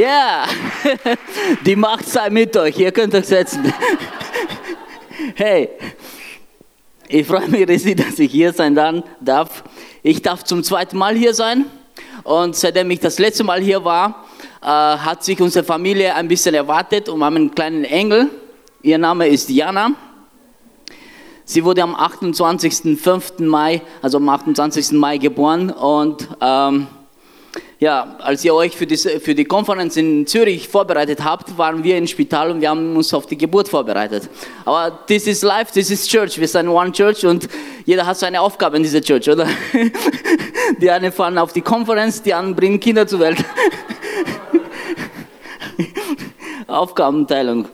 Ja, 0.00 0.46
die 1.66 1.76
Macht 1.76 2.08
sei 2.08 2.30
mit 2.30 2.56
euch. 2.56 2.78
Ihr 2.78 2.90
könnt 2.90 3.14
euch 3.14 3.26
setzen. 3.26 3.72
Hey, 5.34 5.68
ich 7.08 7.26
freue 7.26 7.46
mich 7.46 7.68
riesig, 7.68 7.98
dass 7.98 8.18
ich 8.18 8.32
hier 8.32 8.54
sein 8.54 8.74
darf. 9.20 9.62
Ich 10.02 10.22
darf 10.22 10.44
zum 10.44 10.62
zweiten 10.64 10.96
Mal 10.96 11.14
hier 11.14 11.34
sein. 11.34 11.66
Und 12.24 12.56
seitdem 12.56 12.90
ich 12.90 13.00
das 13.00 13.18
letzte 13.18 13.44
Mal 13.44 13.60
hier 13.60 13.84
war, 13.84 14.24
äh, 14.62 14.66
hat 14.66 15.22
sich 15.22 15.38
unsere 15.40 15.62
Familie 15.64 16.14
ein 16.14 16.26
bisschen 16.26 16.54
erwartet 16.54 17.10
und 17.10 17.18
wir 17.18 17.26
haben 17.26 17.36
einen 17.36 17.54
kleinen 17.54 17.84
Engel. 17.84 18.30
Ihr 18.80 18.96
Name 18.96 19.28
ist 19.28 19.50
Jana. 19.50 19.90
Sie 21.44 21.62
wurde 21.62 21.82
am 21.82 21.94
28.05. 21.94 23.44
Mai, 23.44 23.82
also 24.00 24.16
am 24.16 24.28
28. 24.28 24.92
Mai 24.92 25.18
geboren 25.18 25.68
und 25.68 26.26
ähm, 26.40 26.86
ja, 27.80 28.14
als 28.18 28.44
ihr 28.44 28.54
euch 28.54 28.76
für 28.76 28.86
die, 28.86 28.98
für 28.98 29.34
die 29.34 29.46
Konferenz 29.46 29.96
in 29.96 30.26
Zürich 30.26 30.68
vorbereitet 30.68 31.24
habt, 31.24 31.56
waren 31.56 31.82
wir 31.82 31.96
im 31.96 32.06
Spital 32.06 32.50
und 32.50 32.60
wir 32.60 32.68
haben 32.68 32.94
uns 32.94 33.14
auf 33.14 33.24
die 33.24 33.38
Geburt 33.38 33.68
vorbereitet. 33.68 34.28
Aber 34.66 34.98
this 35.06 35.26
is 35.26 35.42
life, 35.42 35.72
this 35.72 35.90
is 35.90 36.06
church. 36.06 36.38
Wir 36.38 36.46
sind 36.46 36.68
one 36.68 36.92
church 36.92 37.24
und 37.24 37.48
jeder 37.86 38.04
hat 38.04 38.18
seine 38.18 38.42
Aufgabe 38.42 38.76
in 38.76 38.82
dieser 38.82 39.00
Church, 39.00 39.30
oder? 39.30 39.48
Die 40.78 40.90
einen 40.90 41.10
fahren 41.10 41.38
auf 41.38 41.52
die 41.52 41.62
Konferenz, 41.62 42.22
die 42.22 42.32
anderen 42.32 42.54
bringen 42.54 42.78
Kinder 42.78 43.06
zur 43.06 43.18
Welt. 43.20 43.38
Aufgabenteilung. 46.68 47.66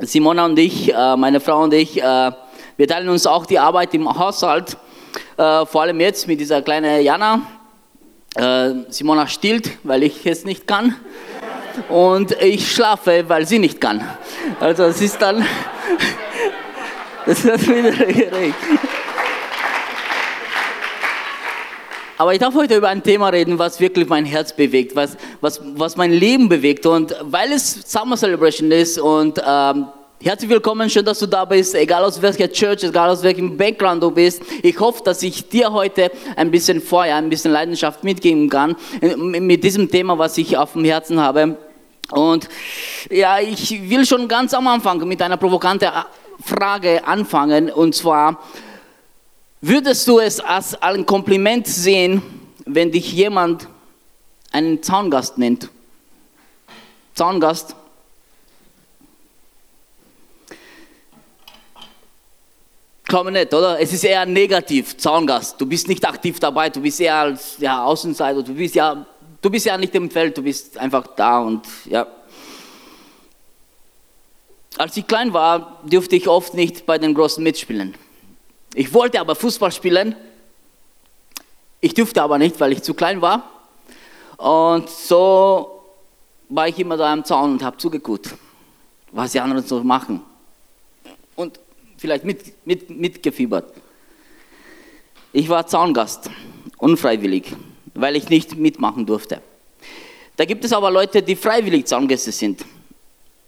Simona 0.00 0.46
und 0.46 0.58
ich, 0.58 0.92
äh, 0.92 1.16
meine 1.16 1.40
Frau 1.40 1.62
und 1.62 1.72
ich, 1.72 2.02
äh, 2.02 2.32
wir 2.76 2.88
teilen 2.88 3.08
uns 3.08 3.26
auch 3.26 3.46
die 3.46 3.58
Arbeit 3.58 3.94
im 3.94 4.08
Haushalt, 4.18 4.76
äh, 5.36 5.64
vor 5.66 5.82
allem 5.82 6.00
jetzt 6.00 6.26
mit 6.26 6.40
dieser 6.40 6.62
kleinen 6.62 7.02
Jana 7.02 7.42
äh, 8.36 8.74
Simona 8.88 9.26
stillt, 9.26 9.70
weil 9.82 10.02
ich 10.02 10.26
es 10.26 10.44
nicht 10.44 10.66
kann. 10.66 10.96
Und 11.88 12.32
ich 12.40 12.72
schlafe, 12.72 13.24
weil 13.28 13.46
sie 13.46 13.58
nicht 13.58 13.80
kann. 13.80 14.02
Also 14.60 14.84
es 14.84 15.00
ist 15.00 15.20
dann, 15.20 15.44
es 17.26 17.44
wird 17.44 17.68
wieder 17.68 17.90
gerecht. 17.90 18.54
Aber 22.18 22.32
ich 22.32 22.38
darf 22.38 22.54
heute 22.54 22.76
über 22.76 22.88
ein 22.88 23.02
Thema 23.02 23.28
reden, 23.28 23.58
was 23.58 23.78
wirklich 23.78 24.08
mein 24.08 24.24
Herz 24.24 24.54
bewegt, 24.54 24.96
was, 24.96 25.18
was, 25.42 25.60
was 25.74 25.96
mein 25.96 26.12
Leben 26.12 26.48
bewegt. 26.48 26.86
Und 26.86 27.14
weil 27.20 27.52
es 27.52 27.90
Summer 27.90 28.16
Celebration 28.16 28.70
ist 28.70 28.98
und 28.98 29.38
ähm, 29.46 29.88
Herzlich 30.18 30.48
willkommen, 30.48 30.88
schön, 30.88 31.04
dass 31.04 31.18
du 31.18 31.26
da 31.26 31.44
bist, 31.44 31.74
egal 31.74 32.02
aus 32.02 32.20
welcher 32.22 32.50
Church, 32.50 32.82
egal 32.82 33.10
aus 33.10 33.22
welchem 33.22 33.54
Background 33.54 34.02
du 34.02 34.10
bist. 34.10 34.42
Ich 34.62 34.80
hoffe, 34.80 35.02
dass 35.04 35.22
ich 35.22 35.46
dir 35.46 35.70
heute 35.70 36.10
ein 36.36 36.50
bisschen 36.50 36.80
Feuer, 36.80 37.16
ein 37.16 37.28
bisschen 37.28 37.52
Leidenschaft 37.52 38.02
mitgeben 38.02 38.48
kann 38.48 38.76
mit 39.18 39.62
diesem 39.62 39.90
Thema, 39.90 40.18
was 40.18 40.38
ich 40.38 40.56
auf 40.56 40.72
dem 40.72 40.86
Herzen 40.86 41.20
habe. 41.20 41.58
Und 42.10 42.48
ja, 43.10 43.40
ich 43.40 43.90
will 43.90 44.06
schon 44.06 44.26
ganz 44.26 44.54
am 44.54 44.66
Anfang 44.68 45.06
mit 45.06 45.20
einer 45.20 45.36
provokanten 45.36 45.90
Frage 46.42 47.06
anfangen. 47.06 47.70
Und 47.70 47.94
zwar, 47.94 48.42
würdest 49.60 50.08
du 50.08 50.18
es 50.18 50.40
als 50.40 50.80
ein 50.80 51.04
Kompliment 51.04 51.66
sehen, 51.66 52.22
wenn 52.64 52.90
dich 52.90 53.12
jemand 53.12 53.68
einen 54.50 54.82
Zaungast 54.82 55.36
nennt? 55.36 55.68
Zaungast? 57.14 57.76
Glaube 63.08 63.30
nicht, 63.30 63.54
oder? 63.54 63.78
Es 63.78 63.92
ist 63.92 64.02
eher 64.02 64.26
negativ, 64.26 64.96
Zaungast. 64.96 65.60
Du 65.60 65.66
bist 65.66 65.86
nicht 65.86 66.04
aktiv 66.04 66.40
dabei, 66.40 66.70
du 66.70 66.80
bist 66.80 67.00
eher 67.00 67.14
als 67.14 67.56
ja, 67.58 67.84
Außenseiter, 67.84 68.42
du 68.42 68.52
bist 68.52 68.74
ja, 68.74 69.06
du 69.40 69.48
bist 69.48 69.64
ja 69.64 69.78
nicht 69.78 69.94
im 69.94 70.10
Feld, 70.10 70.36
du 70.36 70.42
bist 70.42 70.76
einfach 70.76 71.06
da 71.14 71.38
und 71.38 71.64
ja. 71.84 72.06
Als 74.76 74.96
ich 74.96 75.06
klein 75.06 75.32
war, 75.32 75.80
durfte 75.86 76.16
ich 76.16 76.26
oft 76.28 76.54
nicht 76.54 76.84
bei 76.84 76.98
den 76.98 77.14
Großen 77.14 77.42
mitspielen. 77.42 77.94
Ich 78.74 78.92
wollte 78.92 79.20
aber 79.20 79.36
Fußball 79.36 79.70
spielen. 79.70 80.16
Ich 81.80 81.94
durfte 81.94 82.22
aber 82.22 82.38
nicht, 82.38 82.58
weil 82.58 82.72
ich 82.72 82.82
zu 82.82 82.92
klein 82.92 83.22
war. 83.22 83.48
Und 84.36 84.90
so 84.90 85.80
war 86.48 86.68
ich 86.68 86.78
immer 86.78 86.96
da 86.96 87.12
am 87.12 87.24
Zaun 87.24 87.52
und 87.52 87.62
habe 87.62 87.76
zugeguckt, 87.78 88.34
was 89.12 89.32
die 89.32 89.40
anderen 89.40 89.64
so 89.64 89.82
machen. 89.82 90.22
Und 91.36 91.58
vielleicht 91.96 92.24
mit, 92.24 92.66
mit, 92.66 92.90
mitgefiebert. 92.90 93.72
Ich 95.32 95.48
war 95.48 95.66
Zaungast, 95.66 96.30
unfreiwillig, 96.78 97.54
weil 97.94 98.16
ich 98.16 98.28
nicht 98.28 98.56
mitmachen 98.56 99.06
durfte. 99.06 99.40
Da 100.36 100.44
gibt 100.44 100.64
es 100.64 100.72
aber 100.72 100.90
Leute, 100.90 101.22
die 101.22 101.36
freiwillig 101.36 101.86
Zaungäste 101.86 102.32
sind. 102.32 102.64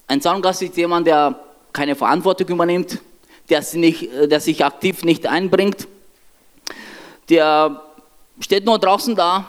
Ein 0.06 0.20
Zaungast 0.20 0.62
ist 0.62 0.76
jemand, 0.76 1.06
der 1.06 1.38
keine 1.72 1.94
Verantwortung 1.94 2.48
übernimmt, 2.48 2.98
der, 3.50 3.64
nicht, 3.74 4.08
der 4.12 4.40
sich 4.40 4.64
aktiv 4.64 5.04
nicht 5.04 5.26
einbringt, 5.26 5.86
der 7.28 7.82
steht 8.40 8.64
nur 8.64 8.78
draußen 8.78 9.14
da 9.14 9.48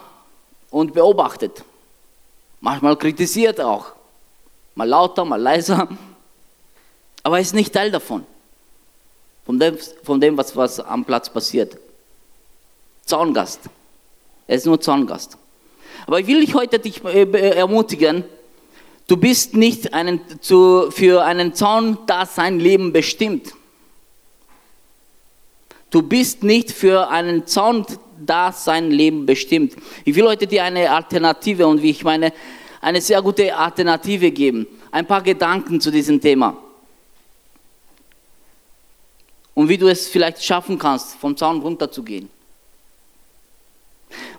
und 0.70 0.94
beobachtet. 0.94 1.64
Manchmal 2.60 2.98
kritisiert 2.98 3.62
auch, 3.62 3.94
mal 4.76 4.88
lauter, 4.88 5.24
mal 5.24 5.42
leiser, 5.42 5.88
aber 7.24 7.40
ist 7.40 7.54
nicht 7.54 7.74
Teil 7.74 7.92
davon 7.92 8.26
von 9.50 9.58
dem, 9.58 9.78
von 10.04 10.22
dem 10.22 10.38
was, 10.38 10.56
was 10.56 10.80
am 10.80 11.04
Platz 11.04 11.28
passiert. 11.28 11.76
Zaungast. 13.04 13.62
Er 14.46 14.58
ist 14.58 14.68
nur 14.68 14.80
Zaungast. 14.80 15.40
Aber 16.06 16.20
ich 16.20 16.28
will 16.28 16.46
dich 16.46 16.54
heute 16.54 16.78
dich 16.78 17.04
äh, 17.04 17.26
ermutigen, 17.58 18.24
du 19.08 19.18
bist 19.18 19.56
nicht 19.56 19.92
einen, 19.92 20.22
zu, 20.40 20.92
für 20.92 21.26
einen 21.26 21.56
Zaundasein 21.56 22.60
Leben 22.60 22.94
bestimmt. 22.94 23.54
Du 25.90 26.04
bist 26.04 26.44
nicht 26.44 26.70
für 26.70 27.10
einen 27.10 27.48
Zaundasein 27.48 28.92
Leben 28.92 29.26
bestimmt. 29.26 29.76
Ich 30.06 30.14
will 30.14 30.28
heute 30.28 30.46
dir 30.46 30.64
eine 30.64 30.92
Alternative 30.92 31.66
und 31.66 31.82
wie 31.82 31.90
ich 31.90 32.04
meine, 32.04 32.34
eine 32.82 33.02
sehr 33.02 33.20
gute 33.24 33.58
Alternative 33.58 34.30
geben. 34.30 34.68
Ein 34.92 35.08
paar 35.08 35.24
Gedanken 35.24 35.82
zu 35.82 35.90
diesem 35.90 36.22
Thema 36.22 36.56
und 39.54 39.70
wie 39.70 39.78
du 39.78 39.88
es 39.88 40.08
vielleicht 40.08 40.44
schaffen 40.44 40.78
kannst, 40.78 41.16
vom 41.16 41.36
Zaun 41.36 41.62
runterzugehen. 41.62 42.30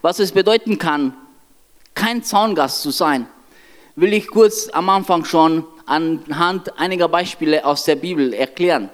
Was 0.02 0.18
es 0.18 0.32
bedeuten 0.32 0.78
kann, 0.78 1.14
kein 1.94 2.22
Zaungast 2.22 2.82
zu 2.82 2.90
sein, 2.90 3.26
will 3.96 4.12
ich 4.12 4.28
kurz 4.28 4.68
am 4.68 4.88
Anfang 4.88 5.24
schon 5.24 5.64
anhand 5.86 6.78
einiger 6.78 7.08
Beispiele 7.08 7.64
aus 7.64 7.84
der 7.84 7.96
Bibel 7.96 8.32
erklären. 8.32 8.88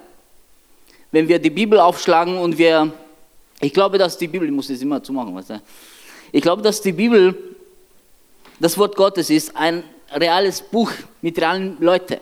Wenn 1.11 1.27
wir 1.27 1.39
die 1.39 1.49
Bibel 1.49 1.79
aufschlagen 1.79 2.37
und 2.37 2.57
wir, 2.57 2.91
ich 3.61 3.73
glaube, 3.73 3.97
dass 3.97 4.17
die 4.17 4.27
Bibel, 4.27 4.47
ich 4.47 4.53
muss 4.53 4.67
das 4.67 4.81
immer 4.81 5.01
zumachen, 5.01 5.33
weißt 5.35 5.51
du? 5.51 5.61
ich 6.31 6.41
glaube, 6.41 6.61
dass 6.61 6.81
die 6.81 6.91
Bibel, 6.91 7.35
das 8.59 8.77
Wort 8.77 8.95
Gottes 8.95 9.29
ist, 9.29 9.55
ein 9.55 9.83
reales 10.11 10.61
Buch 10.61 10.91
mit 11.21 11.39
realen 11.39 11.77
Leuten. 11.79 12.19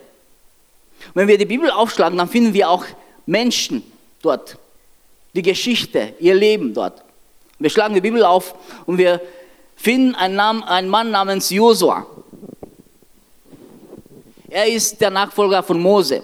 Wenn 1.13 1.27
wir 1.27 1.37
die 1.37 1.45
Bibel 1.45 1.69
aufschlagen, 1.71 2.17
dann 2.17 2.29
finden 2.29 2.53
wir 2.53 2.69
auch 2.69 2.85
Menschen, 3.25 3.83
dort. 4.21 4.57
Die 5.33 5.41
Geschichte, 5.41 6.13
ihr 6.19 6.35
Leben 6.35 6.73
dort. 6.73 7.03
Wir 7.59 7.69
schlagen 7.69 7.93
die 7.93 8.01
Bibel 8.01 8.23
auf 8.23 8.55
und 8.85 8.97
wir 8.97 9.21
finden 9.75 10.15
einen, 10.15 10.35
Namen, 10.35 10.63
einen 10.63 10.89
Mann 10.89 11.11
namens 11.11 11.49
Josua. 11.49 12.05
Er 14.49 14.67
ist 14.67 14.99
der 15.01 15.09
Nachfolger 15.09 15.63
von 15.63 15.79
Mose. 15.79 16.23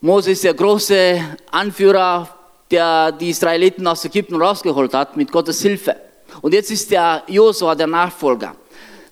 Mose 0.00 0.32
ist 0.32 0.44
der 0.44 0.54
große 0.54 1.18
Anführer, 1.50 2.28
der 2.70 3.12
die 3.12 3.30
Israeliten 3.30 3.86
aus 3.86 4.04
Ägypten 4.04 4.40
rausgeholt 4.40 4.92
hat 4.92 5.16
mit 5.16 5.32
Gottes 5.32 5.62
Hilfe. 5.62 5.96
Und 6.42 6.52
jetzt 6.52 6.70
ist 6.70 6.90
der 6.90 7.22
Josua 7.26 7.74
der 7.74 7.86
Nachfolger. 7.86 8.54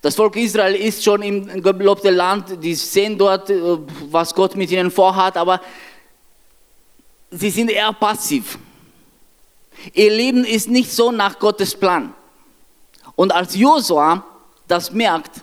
Das 0.03 0.17
Volk 0.17 0.35
Israel 0.35 0.75
ist 0.75 1.05
schon 1.05 1.23
im 1.23 1.63
gelobten 1.63 2.17
Land, 2.17 2.63
die 2.63 2.75
sehen 2.75 3.17
dort, 3.17 3.49
äh, 3.49 3.79
was 4.11 4.35
Gott 4.35 4.57
mit 4.57 4.73
ihnen 4.73 4.91
vorhat, 4.91 5.37
aber 5.37 5.61
sie 7.31 7.51
sind 7.51 7.71
eher 7.71 7.93
passiv. 7.93 8.59
Ihr 9.95 10.11
Leben 10.11 10.45
ist 10.45 10.69
nicht 10.69 10.91
so 10.91 11.13
nach 11.13 11.39
Gottes 11.39 11.77
Plan. 11.77 12.13
Und 13.15 13.33
als 13.33 13.55
Josua 13.55 14.25
das 14.67 14.91
merkt, 14.91 15.43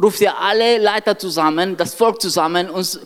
ruft 0.00 0.20
er 0.22 0.38
alle 0.38 0.78
Leiter 0.78 1.16
zusammen, 1.16 1.76
das 1.76 1.94
Volk 1.94 2.20
zusammen 2.20 2.68
und 2.70 3.00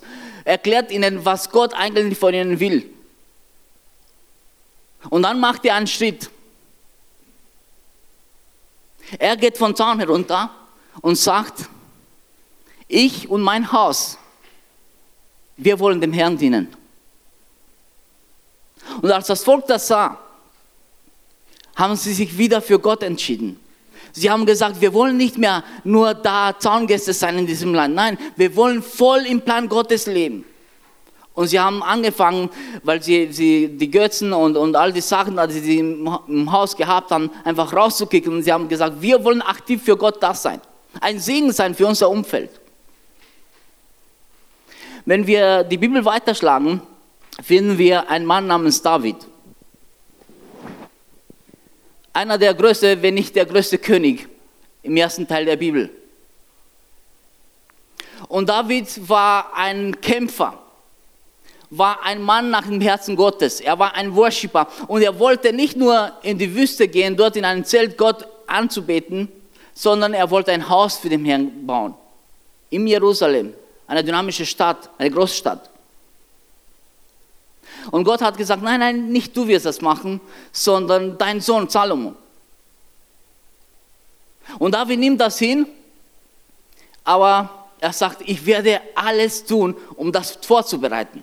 erklärt 0.44 0.90
ihnen, 0.90 1.22
was 1.22 1.50
Gott 1.50 1.75
eigentlich 1.75 2.18
von 2.18 2.32
ihnen 2.32 2.58
will. 2.58 2.90
Und 5.10 5.22
dann 5.22 5.38
macht 5.38 5.66
er 5.66 5.75
einen 5.75 5.86
Schritt. 5.86 6.30
Er 9.18 9.36
geht 9.36 9.58
von 9.58 9.76
Zaun 9.76 9.98
herunter 9.98 10.50
und 11.00 11.16
sagt, 11.16 11.68
ich 12.88 13.28
und 13.30 13.40
mein 13.40 13.72
Haus, 13.72 14.18
wir 15.56 15.78
wollen 15.78 16.00
dem 16.00 16.12
Herrn 16.12 16.36
dienen. 16.36 16.68
Und 19.00 19.10
als 19.10 19.28
das 19.28 19.44
Volk 19.44 19.66
das 19.66 19.86
sah, 19.86 20.18
haben 21.76 21.96
sie 21.96 22.12
sich 22.12 22.36
wieder 22.36 22.60
für 22.60 22.78
Gott 22.78 23.02
entschieden. 23.02 23.58
Sie 24.12 24.30
haben 24.30 24.44
gesagt, 24.44 24.80
wir 24.80 24.92
wollen 24.92 25.16
nicht 25.16 25.38
mehr 25.38 25.64
nur 25.84 26.12
da 26.12 26.54
Zaungäste 26.58 27.14
sein 27.14 27.38
in 27.38 27.46
diesem 27.46 27.72
Land. 27.72 27.94
Nein, 27.94 28.18
wir 28.36 28.54
wollen 28.56 28.82
voll 28.82 29.20
im 29.20 29.40
Plan 29.40 29.68
Gottes 29.68 30.06
leben. 30.06 30.44
Und 31.34 31.46
sie 31.46 31.58
haben 31.58 31.82
angefangen, 31.82 32.50
weil 32.82 33.02
sie, 33.02 33.32
sie 33.32 33.68
die 33.68 33.90
Götzen 33.90 34.34
und, 34.34 34.54
und 34.54 34.76
all 34.76 34.92
die 34.92 35.00
Sachen, 35.00 35.40
die 35.48 35.60
sie 35.60 35.78
im 35.78 36.52
Haus 36.52 36.76
gehabt 36.76 37.10
haben, 37.10 37.30
einfach 37.42 37.72
rauszukicken. 37.72 38.34
Und 38.34 38.42
sie 38.42 38.52
haben 38.52 38.68
gesagt, 38.68 39.00
wir 39.00 39.24
wollen 39.24 39.40
aktiv 39.40 39.82
für 39.82 39.96
Gott 39.96 40.22
da 40.22 40.34
sein. 40.34 40.60
Ein 41.00 41.18
Segen 41.18 41.52
sein 41.52 41.74
für 41.74 41.86
unser 41.86 42.10
Umfeld. 42.10 42.50
Wenn 45.04 45.26
wir 45.26 45.64
die 45.64 45.78
Bibel 45.78 46.04
weiterschlagen, 46.04 46.80
finden 47.42 47.78
wir 47.78 48.08
einen 48.08 48.24
Mann 48.24 48.46
namens 48.46 48.82
David. 48.82 49.16
Einer 52.12 52.38
der 52.38 52.54
größten, 52.54 53.02
wenn 53.02 53.14
nicht 53.14 53.34
der 53.34 53.46
größte 53.46 53.78
König 53.78 54.28
im 54.82 54.96
ersten 54.96 55.26
Teil 55.26 55.44
der 55.44 55.56
Bibel. 55.56 55.90
Und 58.28 58.48
David 58.48 59.08
war 59.08 59.54
ein 59.54 60.00
Kämpfer 60.00 60.62
war 61.74 62.04
ein 62.04 62.20
Mann 62.20 62.50
nach 62.50 62.66
dem 62.66 62.82
Herzen 62.82 63.16
Gottes. 63.16 63.60
Er 63.60 63.78
war 63.78 63.94
ein 63.94 64.14
Worshipper 64.14 64.68
und 64.88 65.00
er 65.00 65.18
wollte 65.18 65.54
nicht 65.54 65.74
nur 65.74 66.12
in 66.22 66.36
die 66.36 66.54
Wüste 66.54 66.86
gehen, 66.86 67.16
dort 67.16 67.34
in 67.34 67.46
einem 67.46 67.64
Zelt 67.64 67.96
Gott 67.96 68.26
anzubeten, 68.46 69.28
sondern 69.74 70.14
er 70.14 70.30
wollte 70.30 70.52
ein 70.52 70.69
Haus 70.69 70.98
für 70.98 71.08
den 71.08 71.24
Herrn 71.24 71.66
bauen. 71.66 71.94
In 72.70 72.86
Jerusalem, 72.86 73.54
eine 73.86 74.04
dynamische 74.04 74.46
Stadt, 74.46 74.90
eine 74.98 75.10
Großstadt. 75.10 75.70
Und 77.90 78.04
Gott 78.04 78.20
hat 78.20 78.36
gesagt, 78.36 78.62
nein, 78.62 78.80
nein, 78.80 79.08
nicht 79.08 79.36
du 79.36 79.46
wirst 79.46 79.66
das 79.66 79.80
machen, 79.80 80.20
sondern 80.52 81.19
dein 81.19 81.40
Sohn 81.40 81.69
Salomo. 81.69 82.14
Und 84.58 84.72
David 84.72 84.98
nimmt 84.98 85.20
das 85.20 85.38
hin, 85.38 85.66
aber 87.04 87.66
er 87.80 87.92
sagt, 87.92 88.22
ich 88.26 88.44
werde 88.46 88.80
alles 88.94 89.44
tun, 89.44 89.76
um 89.96 90.12
das 90.12 90.38
vorzubereiten. 90.42 91.22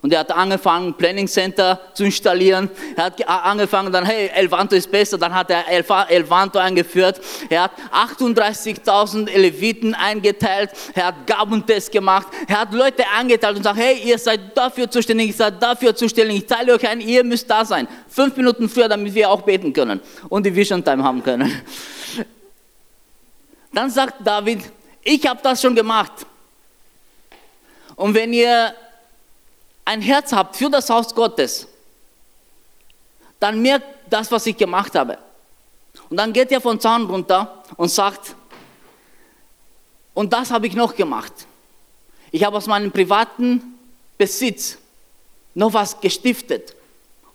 Und 0.00 0.12
er 0.12 0.20
hat 0.20 0.30
angefangen, 0.30 0.94
Planning 0.94 1.26
Center 1.26 1.80
zu 1.92 2.04
installieren. 2.04 2.70
Er 2.94 3.06
hat 3.06 3.28
angefangen, 3.28 3.92
dann, 3.92 4.04
hey, 4.04 4.30
Elvanto 4.32 4.76
ist 4.76 4.90
besser. 4.90 5.18
Dann 5.18 5.34
hat 5.34 5.50
er 5.50 5.68
Elvanto 5.68 6.58
eingeführt. 6.58 7.20
Er 7.48 7.64
hat 7.64 7.72
38.000 7.92 9.36
Leviten 9.36 9.94
eingeteilt. 9.94 10.70
Er 10.94 11.06
hat 11.06 11.26
Gabentest 11.26 11.90
gemacht. 11.90 12.28
Er 12.46 12.60
hat 12.60 12.72
Leute 12.72 13.04
eingeteilt 13.16 13.56
und 13.56 13.64
sagt, 13.64 13.78
hey, 13.78 14.00
ihr 14.04 14.18
seid 14.18 14.56
dafür 14.56 14.88
zuständig, 14.88 15.28
ihr 15.28 15.34
seid 15.34 15.60
dafür 15.60 15.94
zuständig. 15.94 16.38
Ich 16.38 16.46
teile 16.46 16.74
euch 16.74 16.86
ein, 16.86 17.00
ihr 17.00 17.24
müsst 17.24 17.50
da 17.50 17.64
sein. 17.64 17.88
Fünf 18.08 18.36
Minuten 18.36 18.68
früher, 18.68 18.88
damit 18.88 19.14
wir 19.14 19.28
auch 19.28 19.42
beten 19.42 19.72
können 19.72 20.00
und 20.28 20.46
die 20.46 20.54
Vision 20.54 20.84
Time 20.84 21.02
haben 21.02 21.22
können. 21.24 21.52
Dann 23.72 23.90
sagt 23.90 24.14
David, 24.24 24.60
ich 25.02 25.26
habe 25.26 25.40
das 25.42 25.60
schon 25.60 25.74
gemacht. 25.74 26.12
Und 27.96 28.14
wenn 28.14 28.32
ihr 28.32 28.72
ein 29.88 30.02
Herz 30.02 30.32
habt 30.32 30.54
für 30.54 30.68
das 30.68 30.90
Haus 30.90 31.14
Gottes, 31.14 31.66
dann 33.40 33.62
merkt 33.62 33.86
das, 34.10 34.30
was 34.30 34.44
ich 34.44 34.54
gemacht 34.54 34.94
habe. 34.94 35.16
Und 36.10 36.18
dann 36.18 36.30
geht 36.34 36.52
er 36.52 36.60
von 36.60 36.78
Zaun 36.78 37.06
runter 37.06 37.64
und 37.78 37.88
sagt, 37.88 38.36
und 40.12 40.30
das 40.30 40.50
habe 40.50 40.66
ich 40.66 40.74
noch 40.74 40.94
gemacht. 40.94 41.32
Ich 42.30 42.44
habe 42.44 42.58
aus 42.58 42.66
meinem 42.66 42.92
privaten 42.92 43.78
Besitz 44.18 44.76
noch 45.54 45.72
was 45.72 45.98
gestiftet. 45.98 46.74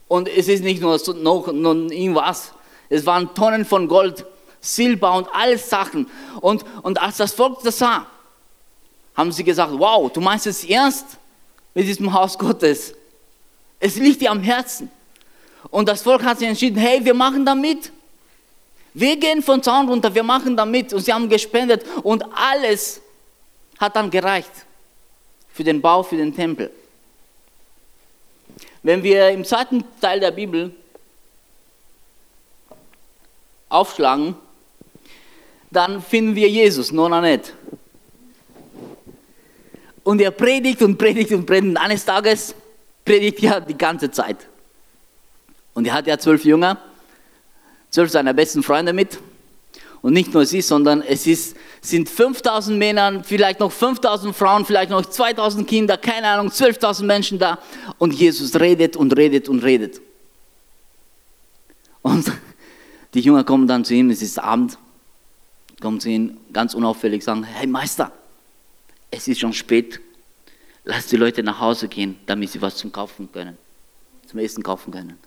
Und 0.08 0.28
es 0.28 0.48
ist 0.48 0.64
nicht 0.64 0.80
nur 0.80 1.00
noch, 1.24 1.48
noch 1.52 1.76
irgendwas, 1.76 2.52
es 2.88 3.04
waren 3.04 3.34
Tonnen 3.34 3.66
von 3.66 3.88
Gold, 3.88 4.28
Silber 4.62 5.16
und 5.16 5.28
alle 5.34 5.58
Sachen. 5.58 6.08
Und, 6.40 6.64
und 6.84 7.02
als 7.02 7.18
das 7.18 7.34
Volk 7.34 7.64
das 7.64 7.80
sah, 7.80 8.06
haben 9.16 9.32
sie 9.32 9.44
gesagt, 9.44 9.72
wow, 9.76 10.12
du 10.12 10.22
meinst 10.22 10.46
es 10.46 10.64
ernst? 10.64 11.18
Mit 11.74 11.88
diesem 11.88 12.14
Haus 12.14 12.38
Gottes. 12.38 12.94
Es 13.80 13.96
liegt 13.96 14.22
dir 14.22 14.31
am 14.31 14.42
Herzen. 14.42 14.90
Und 15.70 15.88
das 15.88 16.02
Volk 16.02 16.24
hat 16.24 16.40
sich 16.40 16.48
entschieden, 16.48 16.78
hey, 16.78 17.04
wir 17.04 17.14
machen 17.14 17.46
da 17.46 17.56
mit. 17.56 17.92
Wir 18.94 19.18
gehen 19.18 19.42
von 19.42 19.64
Zaun 19.64 19.90
runter, 19.90 20.14
wir 20.14 20.24
machen 20.24 20.56
da 20.56 20.66
mit. 20.66 20.94
Und 20.94 21.02
sie 21.02 21.12
haben 21.12 21.28
gespendet 21.28 21.84
und 22.04 22.24
alles 22.34 23.02
hat 23.80 23.96
dann 23.96 24.10
gereicht 24.10 24.52
für 25.52 25.64
den 25.64 25.81
Bau, 25.81 26.04
für 26.04 26.18
den 26.18 26.36
Tempel. 26.36 26.72
Wenn 28.84 29.02
wir 29.02 29.30
im 29.30 29.46
zweiten 29.46 29.84
Teil 30.02 30.20
der 30.20 30.31
Bibel 30.31 30.75
aufschlagen, 33.70 34.36
dann 35.72 36.02
finden 36.02 36.36
wir 36.36 36.50
Jesus, 36.50 36.92
nona 36.92 37.22
nicht. 37.22 37.54
Und 40.04 40.20
er 40.22 40.32
predigt 40.32 40.82
und 40.82 40.98
predigt 40.98 41.32
und 41.32 41.46
predigt. 41.46 41.70
Und 41.70 41.78
eines 41.78 42.04
Tages 42.06 42.56
predigt 43.06 43.42
er 43.44 43.62
die 43.62 43.78
ganze 43.78 44.12
Zeit. 44.12 44.38
Und 45.74 45.88
er 45.88 45.94
hat 45.94 46.08
ja 46.08 46.18
zwölf 46.18 46.44
Jünger, 46.44 46.78
zwölf 47.90 48.12
seiner 48.12 48.34
besten 48.34 48.64
Freunde 48.64 48.94
mit. 48.94 49.20
Und 50.02 50.14
nicht 50.14 50.34
nur 50.34 50.46
sie, 50.46 50.62
sondern 50.62 51.02
es 51.02 51.26
ist, 51.26 51.56
sind 51.80 52.10
5000 52.10 52.78
Männer, 52.78 53.24
vielleicht 53.24 53.62
noch 53.62 53.72
5000 53.72 54.36
Frauen, 54.36 54.66
vielleicht 54.66 54.92
noch 54.92 55.06
2000 55.06 55.66
Kinder, 55.66 55.98
keine 55.98 56.28
Ahnung, 56.28 56.50
12.000 56.50 57.06
Menschen 57.06 57.40
da. 57.40 57.58
Und 58.00 58.14
Jesus 58.14 58.60
redet 58.60 58.98
und 58.98 59.16
redet 59.16 59.48
und 59.48 59.64
redet. 59.64 60.02
Und 62.02 62.30
die 63.14 63.22
Jünger 63.22 63.46
kommen 63.46 63.66
dann 63.66 63.86
zu 63.86 63.94
ihm, 63.94 64.10
es 64.10 64.22
ist 64.22 64.40
Abend, 64.40 64.78
kommen 65.80 66.02
zu 66.02 66.10
ihm 66.10 66.38
ganz 66.52 66.74
unauffällig, 66.74 67.24
sagen, 67.24 67.44
hey 67.46 67.66
Meister, 67.66 68.12
es 69.13 69.27
ist 69.27 69.39
schon 69.39 69.54
spät, 69.54 70.00
lass 70.83 71.07
die 71.07 71.18
Leute 71.18 71.44
nach 71.44 71.60
Hause 71.60 71.88
gehen, 71.88 72.18
damit 72.25 72.50
sie 72.50 72.62
was 72.62 72.77
zum 72.77 72.92
Kaufen 72.92 73.31
können, 73.31 73.57
zum 74.27 74.39
Essen 74.39 74.63
kaufen 74.63 74.91
können. 74.91 75.20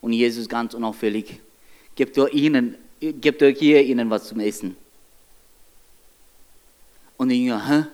Und 0.00 0.12
Jesus 0.12 0.48
ganz 0.48 0.74
unauffällig, 0.74 1.40
gebt 1.96 2.16
euch 2.18 2.32
ihnen, 2.32 2.76
gebt 3.00 3.42
euch 3.42 3.58
hier 3.58 3.82
ihnen 3.82 4.08
was 4.10 4.28
zum 4.28 4.38
Essen. 4.38 4.76
Und 7.16 7.30
die 7.30 7.44
Jünger, 7.44 7.68
hä? 7.68 7.84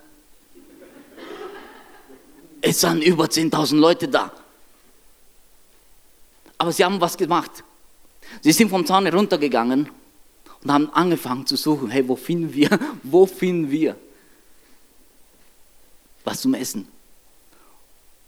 Es 2.60 2.80
sind 2.80 3.02
über 3.02 3.24
10.000 3.24 3.76
Leute 3.76 4.08
da. 4.08 4.30
Aber 6.58 6.72
sie 6.72 6.84
haben 6.84 7.00
was 7.00 7.16
gemacht. 7.16 7.64
Sie 8.42 8.52
sind 8.52 8.68
vom 8.68 8.84
Zaun 8.84 9.06
heruntergegangen 9.06 9.88
und 10.62 10.72
haben 10.72 10.90
angefangen 10.90 11.46
zu 11.46 11.56
suchen, 11.56 11.90
hey, 11.90 12.06
wo 12.06 12.16
finden 12.16 12.52
wir, 12.52 12.68
wo 13.02 13.24
finden 13.24 13.70
wir 13.70 13.96
was 16.26 16.40
zum 16.40 16.54
Essen. 16.54 16.86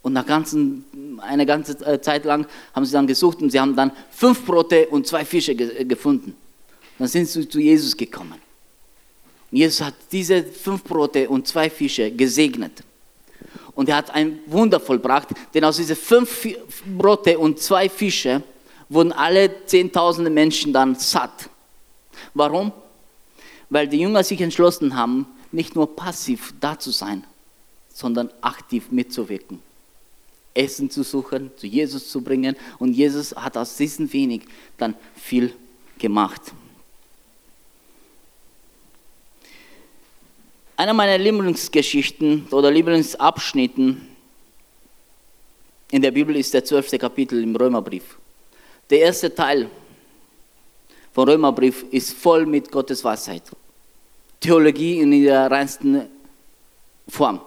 Und 0.03 0.13
nach 0.13 0.25
ganzen, 0.25 0.85
eine 1.21 1.45
ganze 1.45 1.73
äh, 1.85 2.01
Zeit 2.01 2.25
lang 2.25 2.47
haben 2.75 2.87
sie 2.87 2.93
dann 2.93 3.07
gesucht 3.07 3.43
und 3.43 3.51
sie 3.51 3.61
haben 3.61 3.77
dann 3.77 3.93
fünf 4.11 4.45
Brote 4.47 4.87
und 4.89 5.07
zwei 5.07 5.25
Fische 5.25 5.55
ge 5.55 5.85
gefunden. 5.85 6.35
Dann 6.99 7.09
sind 7.09 7.27
sie 7.27 7.49
zu 7.49 7.59
Jesus 7.59 7.97
gekommen. 7.97 8.41
Und 9.51 9.59
Jesus 9.59 9.81
hat 9.81 9.95
diese 10.11 10.45
fünf 10.45 10.85
Brote 10.85 11.29
und 11.29 11.47
zwei 11.47 11.69
Fische 11.69 12.11
gesegnet. 12.11 12.85
Und 13.75 13.89
er 13.89 13.97
hat 13.97 14.11
ein 14.11 14.39
Wunder 14.47 14.81
vollbracht, 14.81 15.29
denn 15.53 15.65
aus 15.65 15.77
diesen 15.77 15.97
fünf 15.97 16.49
Brote 16.97 17.39
und 17.39 17.61
zwei 17.61 17.89
Fische 17.89 18.43
wurden 18.89 19.13
alle 19.13 19.67
zehntausende 19.67 20.31
Menschen 20.31 20.73
dann 20.73 20.95
satt. 20.95 21.51
Warum? 22.35 22.73
Weil 23.71 23.87
die 23.87 24.01
Jünger 24.01 24.25
sich 24.25 24.41
entschlossen 24.41 24.97
haben, 24.97 25.27
nicht 25.53 25.75
nur 25.75 25.95
passiv 25.95 26.55
da 26.61 26.79
zu 26.79 26.91
sein, 26.91 27.25
sondern 27.99 28.31
aktiv 28.43 28.93
mitzuwirken. 28.93 29.61
Essen 30.55 30.89
zu 30.89 31.03
suchen, 31.03 31.51
zu 31.57 31.67
Jesus 31.67 32.09
zu 32.11 32.21
bringen. 32.21 32.55
Und 32.79 32.93
Jesus 32.93 33.35
hat 33.35 33.57
aus 33.57 33.77
diesem 33.77 34.13
wenig 34.13 34.43
dann 34.77 34.95
viel 35.17 35.53
gemacht. 35.99 36.41
Einer 40.77 40.95
meiner 40.95 41.19
Lieblingsgeschichten 41.19 42.47
oder 42.53 42.71
Lieblingsabschnitten 42.71 44.07
in 45.91 46.03
der 46.03 46.13
Bibel 46.13 46.37
ist 46.37 46.55
der 46.55 46.65
zwölfte 46.65 46.99
Kapitel 46.99 47.43
im 47.43 47.57
Römerbrief. 47.57 48.17
Der 48.91 49.01
erste 49.01 49.35
Teil 49.35 49.69
vom 51.13 51.29
Römerbrief 51.29 51.85
ist 51.91 52.13
voll 52.13 52.47
mit 52.47 52.71
Gottes 52.71 53.03
Weisheit. 53.03 53.43
Theologie 54.39 55.01
in 55.01 55.13
ihrer 55.13 55.51
reinsten 55.51 56.03
Form. 57.09 57.41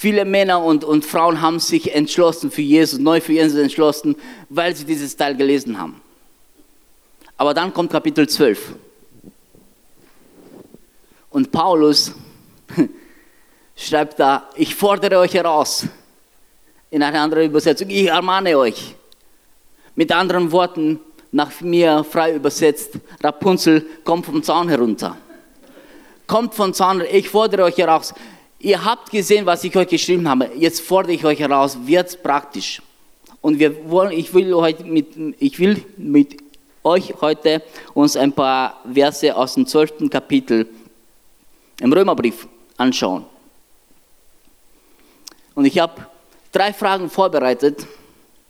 Viele 0.00 0.24
Männer 0.24 0.64
und, 0.64 0.82
und 0.82 1.04
Frauen 1.04 1.42
haben 1.42 1.60
sich 1.60 1.94
entschlossen 1.94 2.50
für 2.50 2.62
Jesus, 2.62 2.98
neu 2.98 3.20
für 3.20 3.34
Jesus 3.34 3.58
entschlossen, 3.58 4.16
weil 4.48 4.74
sie 4.74 4.86
dieses 4.86 5.14
Teil 5.14 5.36
gelesen 5.36 5.78
haben. 5.78 6.00
Aber 7.36 7.52
dann 7.52 7.74
kommt 7.74 7.92
Kapitel 7.92 8.26
12. 8.26 8.76
Und 11.28 11.52
Paulus 11.52 12.14
schreibt 13.76 14.18
da, 14.18 14.48
ich 14.54 14.74
fordere 14.74 15.18
euch 15.18 15.34
heraus. 15.34 15.84
In 16.88 17.02
einer 17.02 17.20
anderen 17.20 17.44
Übersetzung, 17.44 17.90
ich 17.90 18.06
ermahne 18.06 18.56
euch. 18.56 18.94
Mit 19.96 20.10
anderen 20.12 20.50
Worten, 20.50 20.98
nach 21.30 21.60
mir 21.60 22.04
frei 22.04 22.36
übersetzt, 22.36 22.92
Rapunzel, 23.22 23.84
kommt 24.02 24.24
vom 24.24 24.42
Zaun 24.42 24.70
herunter. 24.70 25.18
Kommt 26.26 26.54
vom 26.54 26.72
Zaun, 26.72 27.02
ich 27.02 27.28
fordere 27.28 27.64
euch 27.64 27.76
heraus. 27.76 28.14
Ihr 28.62 28.84
habt 28.84 29.10
gesehen, 29.10 29.46
was 29.46 29.64
ich 29.64 29.74
euch 29.74 29.88
geschrieben 29.88 30.28
habe. 30.28 30.50
Jetzt 30.54 30.82
fordere 30.82 31.12
ich 31.12 31.24
euch 31.24 31.40
heraus, 31.40 31.78
wird 31.86 32.22
praktisch. 32.22 32.82
Und 33.40 33.58
wir 33.58 33.90
wollen, 33.90 34.12
ich 34.12 34.34
will 34.34 34.54
heute 34.54 34.84
mit, 34.84 35.16
ich 35.38 35.58
will 35.58 35.82
mit 35.96 36.36
euch 36.84 37.14
heute 37.22 37.62
uns 37.94 38.18
ein 38.18 38.32
paar 38.32 38.82
Verse 38.92 39.34
aus 39.34 39.54
dem 39.54 39.66
12. 39.66 40.10
Kapitel 40.10 40.68
im 41.80 41.90
Römerbrief 41.90 42.46
anschauen. 42.76 43.24
Und 45.54 45.64
ich 45.64 45.78
habe 45.78 46.06
drei 46.52 46.74
Fragen 46.74 47.08
vorbereitet, 47.08 47.86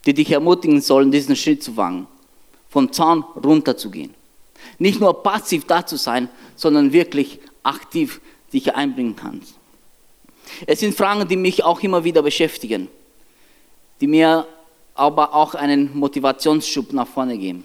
die 0.07 0.15
dich 0.15 0.33
ermutigen 0.33 0.81
sollen, 0.81 1.13
diesen 1.13 1.37
Schritt 1.37 1.63
zu 1.63 1.77
wagen, 1.77 2.09
vom 2.69 2.93
Zaun 2.93 3.23
runterzugehen. 3.23 4.13
Nicht 4.79 5.01
nur 5.01 5.23
passiv 5.23 5.67
da 5.67 5.87
zu 5.87 5.97
sein, 5.97 6.29
sondern 6.57 6.93
wirklich 6.93 7.39
aktiv 7.63 8.21
dich 8.53 8.75
einbringen 8.75 9.15
kannst. 9.15 9.60
Es 10.67 10.81
sind 10.81 10.95
Fragen, 10.95 11.27
die 11.27 11.37
mich 11.37 11.63
auch 11.65 11.81
immer 11.83 12.05
wieder 12.05 12.23
beschäftigen, 12.23 12.89
die 14.01 14.07
mir 14.07 14.47
aber 14.95 15.35
auch 15.35 15.55
einen 15.55 15.97
Motivationsschub 15.97 16.93
nach 16.93 17.07
vorne 17.07 17.39
geben, 17.39 17.65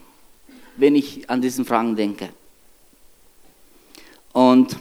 wenn 0.78 0.96
ich 0.96 1.30
an 1.30 1.42
diesen 1.42 1.66
Fragen 1.66 1.96
denke. 1.96 2.30
Und 4.32 4.78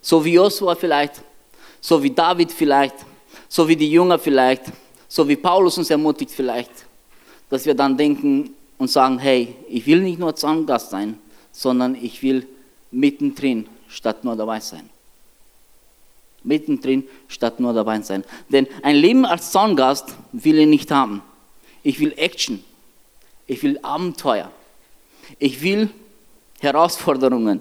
so 0.00 0.24
wie 0.24 0.32
Josua 0.32 0.74
vielleicht, 0.74 1.22
so 1.80 2.02
wie 2.02 2.10
David 2.10 2.50
vielleicht, 2.52 2.94
so 3.48 3.66
wie 3.68 3.76
die 3.76 3.90
Jünger 3.90 4.18
vielleicht, 4.18 4.64
so 5.08 5.26
wie 5.28 5.36
Paulus 5.36 5.78
uns 5.78 5.90
ermutigt 5.90 6.30
vielleicht, 6.30 6.70
dass 7.48 7.64
wir 7.64 7.74
dann 7.74 7.96
denken 7.96 8.50
und 8.76 8.90
sagen, 8.90 9.18
hey, 9.18 9.54
ich 9.68 9.86
will 9.86 10.00
nicht 10.00 10.18
nur 10.18 10.34
Zaungast 10.36 10.90
sein, 10.90 11.18
sondern 11.52 11.94
ich 11.94 12.22
will 12.22 12.46
mittendrin 12.90 13.66
statt 13.88 14.24
nur 14.24 14.36
dabei 14.36 14.60
sein. 14.60 14.88
Mittendrin 16.44 17.04
statt 17.28 17.60
nur 17.60 17.72
dabei 17.72 18.00
sein. 18.00 18.24
Denn 18.48 18.66
ein 18.82 18.96
Leben 18.96 19.24
als 19.24 19.50
Zaungast 19.50 20.14
will 20.32 20.58
ich 20.58 20.66
nicht 20.66 20.90
haben. 20.90 21.22
Ich 21.82 21.98
will 22.00 22.12
Action. 22.16 22.62
Ich 23.46 23.62
will 23.62 23.78
Abenteuer. 23.82 24.50
Ich 25.38 25.62
will 25.62 25.90
Herausforderungen. 26.60 27.60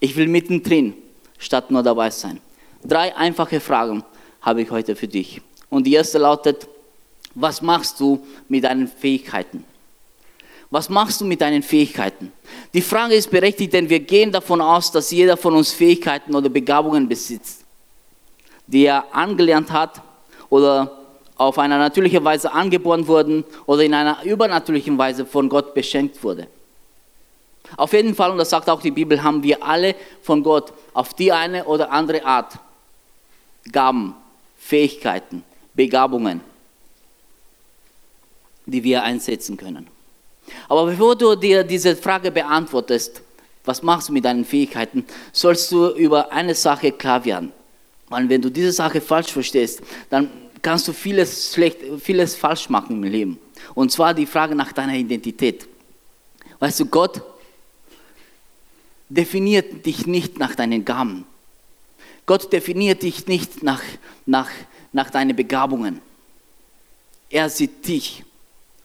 Ich 0.00 0.16
will 0.16 0.28
mittendrin 0.28 0.94
statt 1.38 1.70
nur 1.70 1.82
dabei 1.82 2.10
sein. 2.10 2.40
Drei 2.84 3.14
einfache 3.16 3.60
Fragen 3.60 4.04
habe 4.40 4.62
ich 4.62 4.70
heute 4.70 4.94
für 4.94 5.08
dich. 5.08 5.40
Und 5.70 5.84
die 5.84 5.94
erste 5.94 6.18
lautet, 6.18 6.68
was 7.34 7.60
machst 7.60 8.00
du 8.00 8.24
mit 8.48 8.64
deinen 8.64 8.88
Fähigkeiten? 8.88 9.64
Was 10.70 10.88
machst 10.88 11.20
du 11.20 11.24
mit 11.24 11.40
deinen 11.40 11.62
Fähigkeiten? 11.62 12.32
Die 12.74 12.80
Frage 12.80 13.14
ist 13.14 13.30
berechtigt, 13.30 13.72
denn 13.72 13.88
wir 13.88 14.00
gehen 14.00 14.32
davon 14.32 14.60
aus, 14.60 14.90
dass 14.90 15.10
jeder 15.10 15.36
von 15.36 15.54
uns 15.54 15.72
Fähigkeiten 15.72 16.34
oder 16.34 16.48
Begabungen 16.48 17.08
besitzt, 17.08 17.64
die 18.66 18.86
er 18.86 19.14
angelernt 19.14 19.70
hat 19.70 20.00
oder 20.48 20.92
auf 21.36 21.58
eine 21.58 21.78
natürliche 21.78 22.24
Weise 22.24 22.52
angeboren 22.52 23.06
wurden 23.06 23.44
oder 23.66 23.82
in 23.82 23.94
einer 23.94 24.22
übernatürlichen 24.24 24.96
Weise 24.96 25.26
von 25.26 25.48
Gott 25.48 25.74
beschenkt 25.74 26.22
wurde. 26.22 26.48
Auf 27.76 27.92
jeden 27.92 28.14
Fall, 28.14 28.30
und 28.30 28.38
das 28.38 28.50
sagt 28.50 28.70
auch 28.70 28.80
die 28.80 28.90
Bibel, 28.90 29.22
haben 29.22 29.42
wir 29.42 29.62
alle 29.62 29.94
von 30.22 30.42
Gott 30.42 30.72
auf 30.94 31.14
die 31.14 31.32
eine 31.32 31.64
oder 31.64 31.90
andere 31.90 32.24
Art 32.24 32.58
Gaben, 33.72 34.14
Fähigkeiten, 34.56 35.42
Begabungen, 35.74 36.40
die 38.66 38.82
wir 38.82 39.02
einsetzen 39.02 39.56
können. 39.56 39.88
Aber 40.68 40.86
bevor 40.86 41.16
du 41.16 41.34
dir 41.34 41.64
diese 41.64 41.96
Frage 41.96 42.30
beantwortest, 42.30 43.20
was 43.64 43.82
machst 43.82 44.08
du 44.08 44.12
mit 44.12 44.24
deinen 44.24 44.44
Fähigkeiten, 44.44 45.04
sollst 45.32 45.72
du 45.72 45.88
über 45.88 46.32
eine 46.32 46.54
Sache 46.54 46.92
klar 46.92 47.24
werden. 47.24 47.52
Weil 48.08 48.28
wenn 48.28 48.40
du 48.40 48.50
diese 48.50 48.72
Sache 48.72 49.00
falsch 49.00 49.32
verstehst, 49.32 49.82
dann 50.10 50.30
kannst 50.62 50.86
du 50.88 50.92
vieles, 50.92 51.52
schlecht, 51.52 51.78
vieles 52.00 52.34
falsch 52.34 52.68
machen 52.68 52.96
im 52.96 53.02
Leben. 53.02 53.38
Und 53.74 53.90
zwar 53.92 54.14
die 54.14 54.26
Frage 54.26 54.54
nach 54.54 54.72
deiner 54.72 54.94
Identität. 54.94 55.66
Weißt 56.58 56.80
du, 56.80 56.86
Gott 56.86 57.22
definiert 59.08 59.86
dich 59.86 60.06
nicht 60.06 60.38
nach 60.38 60.54
deinen 60.54 60.84
Gaben. 60.84 61.24
Gott 62.26 62.52
definiert 62.52 63.02
dich 63.02 63.26
nicht 63.26 63.62
nach, 63.62 63.82
nach, 64.24 64.50
nach 64.92 65.10
deinen 65.10 65.36
Begabungen. 65.36 66.00
Er 67.30 67.48
sieht 67.48 67.86
dich 67.86 68.24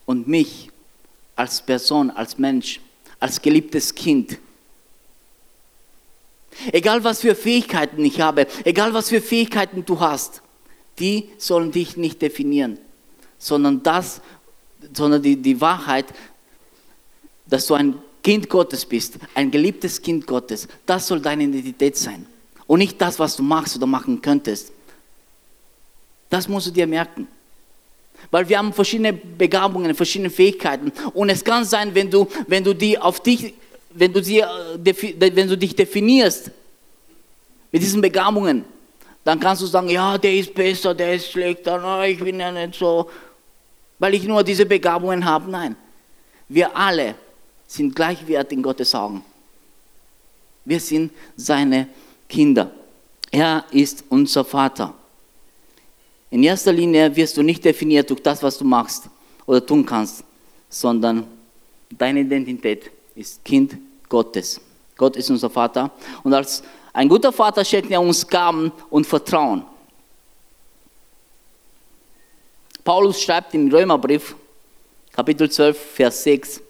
und 0.05 0.27
mich 0.27 0.69
als 1.35 1.61
Person, 1.61 2.11
als 2.11 2.37
Mensch, 2.37 2.79
als 3.19 3.41
geliebtes 3.41 3.93
Kind. 3.95 4.37
Egal 6.71 7.03
was 7.03 7.21
für 7.21 7.35
Fähigkeiten 7.35 8.03
ich 8.03 8.19
habe, 8.19 8.47
egal 8.63 8.93
was 8.93 9.09
für 9.09 9.21
Fähigkeiten 9.21 9.85
du 9.85 9.99
hast, 9.99 10.41
die 10.99 11.29
sollen 11.37 11.71
dich 11.71 11.97
nicht 11.97 12.21
definieren, 12.21 12.77
sondern 13.37 13.81
das, 13.81 14.21
sondern 14.93 15.21
die, 15.21 15.35
die 15.35 15.59
Wahrheit, 15.59 16.05
dass 17.47 17.65
du 17.67 17.73
ein 17.73 17.95
Kind 18.23 18.49
Gottes 18.49 18.85
bist, 18.85 19.17
ein 19.33 19.49
geliebtes 19.49 20.01
Kind 20.01 20.27
Gottes, 20.27 20.67
das 20.85 21.07
soll 21.07 21.19
deine 21.19 21.43
Identität 21.43 21.97
sein. 21.97 22.27
Und 22.67 22.79
nicht 22.79 23.01
das, 23.01 23.17
was 23.19 23.35
du 23.35 23.43
machst 23.43 23.75
oder 23.75 23.87
machen 23.87 24.21
könntest. 24.21 24.71
Das 26.29 26.47
musst 26.47 26.67
du 26.67 26.71
dir 26.71 26.87
merken. 26.87 27.27
Weil 28.29 28.47
wir 28.47 28.57
haben 28.59 28.71
verschiedene 28.71 29.11
Begabungen, 29.11 29.93
verschiedene 29.95 30.29
Fähigkeiten. 30.29 30.91
Und 31.13 31.29
es 31.29 31.43
kann 31.43 31.65
sein, 31.65 31.93
wenn 31.95 32.09
du, 32.09 32.27
wenn 32.47 32.63
du 32.63 32.73
die 32.73 32.97
auf 32.97 33.21
dich, 33.21 33.53
wenn 33.93 34.13
du, 34.13 34.23
sie, 34.23 34.39
äh, 34.39 35.35
wenn 35.35 35.47
du 35.47 35.57
dich 35.57 35.75
definierst 35.75 36.51
mit 37.71 37.81
diesen 37.81 38.01
Begabungen, 38.01 38.65
dann 39.23 39.39
kannst 39.39 39.61
du 39.61 39.65
sagen, 39.65 39.89
ja, 39.89 40.17
der 40.17 40.33
ist 40.33 40.53
besser, 40.53 40.93
der 40.93 41.15
ist 41.15 41.31
schlechter, 41.31 41.77
no, 41.77 42.01
ich 42.03 42.19
bin 42.19 42.39
ja 42.39 42.51
nicht 42.51 42.75
so, 42.75 43.09
weil 43.99 44.15
ich 44.15 44.23
nur 44.23 44.43
diese 44.43 44.65
Begabungen 44.65 45.23
habe. 45.23 45.49
Nein, 45.49 45.75
wir 46.49 46.75
alle 46.75 47.15
sind 47.67 47.95
gleichwertig 47.95 48.57
in 48.57 48.63
Gottes 48.63 48.93
Augen. 48.95 49.23
Wir 50.65 50.79
sind 50.79 51.11
seine 51.35 51.87
Kinder. 52.27 52.71
Er 53.31 53.63
ist 53.71 54.03
unser 54.09 54.43
Vater. 54.43 54.93
In 56.29 56.43
erster 56.43 56.71
Linie 56.71 57.15
wirst 57.15 57.37
du 57.37 57.43
nicht 57.43 57.63
definiert 57.63 58.09
durch 58.09 58.21
das, 58.21 58.41
was 58.41 58.57
du 58.57 58.65
machst 58.65 59.09
oder 59.45 59.65
tun 59.65 59.85
kannst, 59.85 60.23
sondern 60.69 61.27
deine 61.89 62.21
Identität 62.21 62.91
ist 63.15 63.43
Kind 63.43 63.77
Gottes. 64.09 64.59
Gott 64.97 65.15
ist 65.15 65.29
unser 65.29 65.49
Vater. 65.49 65.91
Und 66.23 66.33
als 66.33 66.63
ein 66.93 67.07
guter 67.07 67.31
Vater 67.31 67.63
schenkt 67.63 67.91
er 67.91 68.01
uns 68.01 68.27
Gaben 68.27 68.71
und 68.89 69.07
Vertrauen. 69.07 69.65
Paulus 72.83 73.21
schreibt 73.21 73.53
im 73.53 73.71
Römerbrief, 73.71 74.35
Kapitel 75.11 75.49
12, 75.49 75.77
Vers 75.95 76.23
6, 76.23 76.61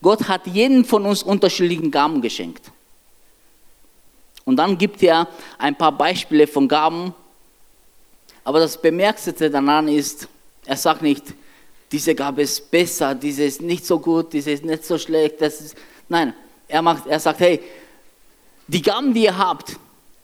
Gott 0.00 0.26
hat 0.28 0.46
jedem 0.46 0.84
von 0.84 1.04
uns 1.06 1.22
unterschiedlichen 1.22 1.90
Gaben 1.90 2.20
geschenkt. 2.20 2.70
Und 4.44 4.56
dann 4.56 4.76
gibt 4.76 5.02
er 5.02 5.28
ein 5.58 5.76
paar 5.76 5.92
Beispiele 5.92 6.46
von 6.46 6.68
Gaben, 6.68 7.14
aber 8.42 8.60
das 8.60 8.80
Bemerkenswerte 8.80 9.50
daran 9.50 9.88
ist, 9.88 10.28
er 10.66 10.76
sagt 10.76 11.02
nicht, 11.02 11.34
diese 11.94 12.12
Gabe 12.12 12.42
ist 12.42 12.72
besser, 12.72 13.14
diese 13.14 13.44
ist 13.44 13.62
nicht 13.62 13.86
so 13.86 14.00
gut, 14.00 14.32
diese 14.32 14.50
ist 14.50 14.64
nicht 14.64 14.84
so 14.84 14.98
schlecht. 14.98 15.40
Das 15.40 15.60
ist, 15.60 15.76
nein, 16.08 16.34
er, 16.66 16.82
macht, 16.82 17.06
er 17.06 17.20
sagt, 17.20 17.38
hey, 17.38 17.62
die 18.66 18.82
Gaben, 18.82 19.14
die 19.14 19.22
ihr 19.22 19.38
habt, 19.38 19.76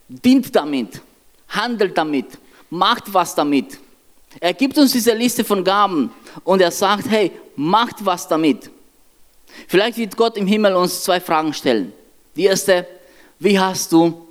dient 0.09 0.53
damit, 0.57 1.01
handelt 1.47 1.97
damit, 1.97 2.27
macht 2.71 3.15
was 3.15 3.37
damit. 3.37 3.79
Er 4.41 4.53
gibt 4.53 4.77
uns 4.79 4.91
diese 4.91 5.15
Liste 5.15 5.45
von 5.45 5.63
Gaben 5.63 6.13
und 6.43 6.61
er 6.61 6.73
sagt, 6.73 7.09
hey, 7.09 7.31
macht 7.55 8.05
was 8.05 8.27
damit. 8.27 8.69
Vielleicht 9.69 9.97
wird 9.97 10.17
Gott 10.17 10.37
im 10.37 10.49
Himmel 10.49 10.75
uns 10.75 11.05
zwei 11.05 11.21
Fragen 11.21 11.55
stellen. 11.55 11.93
Die 12.35 12.47
erste, 12.47 12.85
wie 13.39 13.57
hast 13.57 13.93
du 13.93 14.27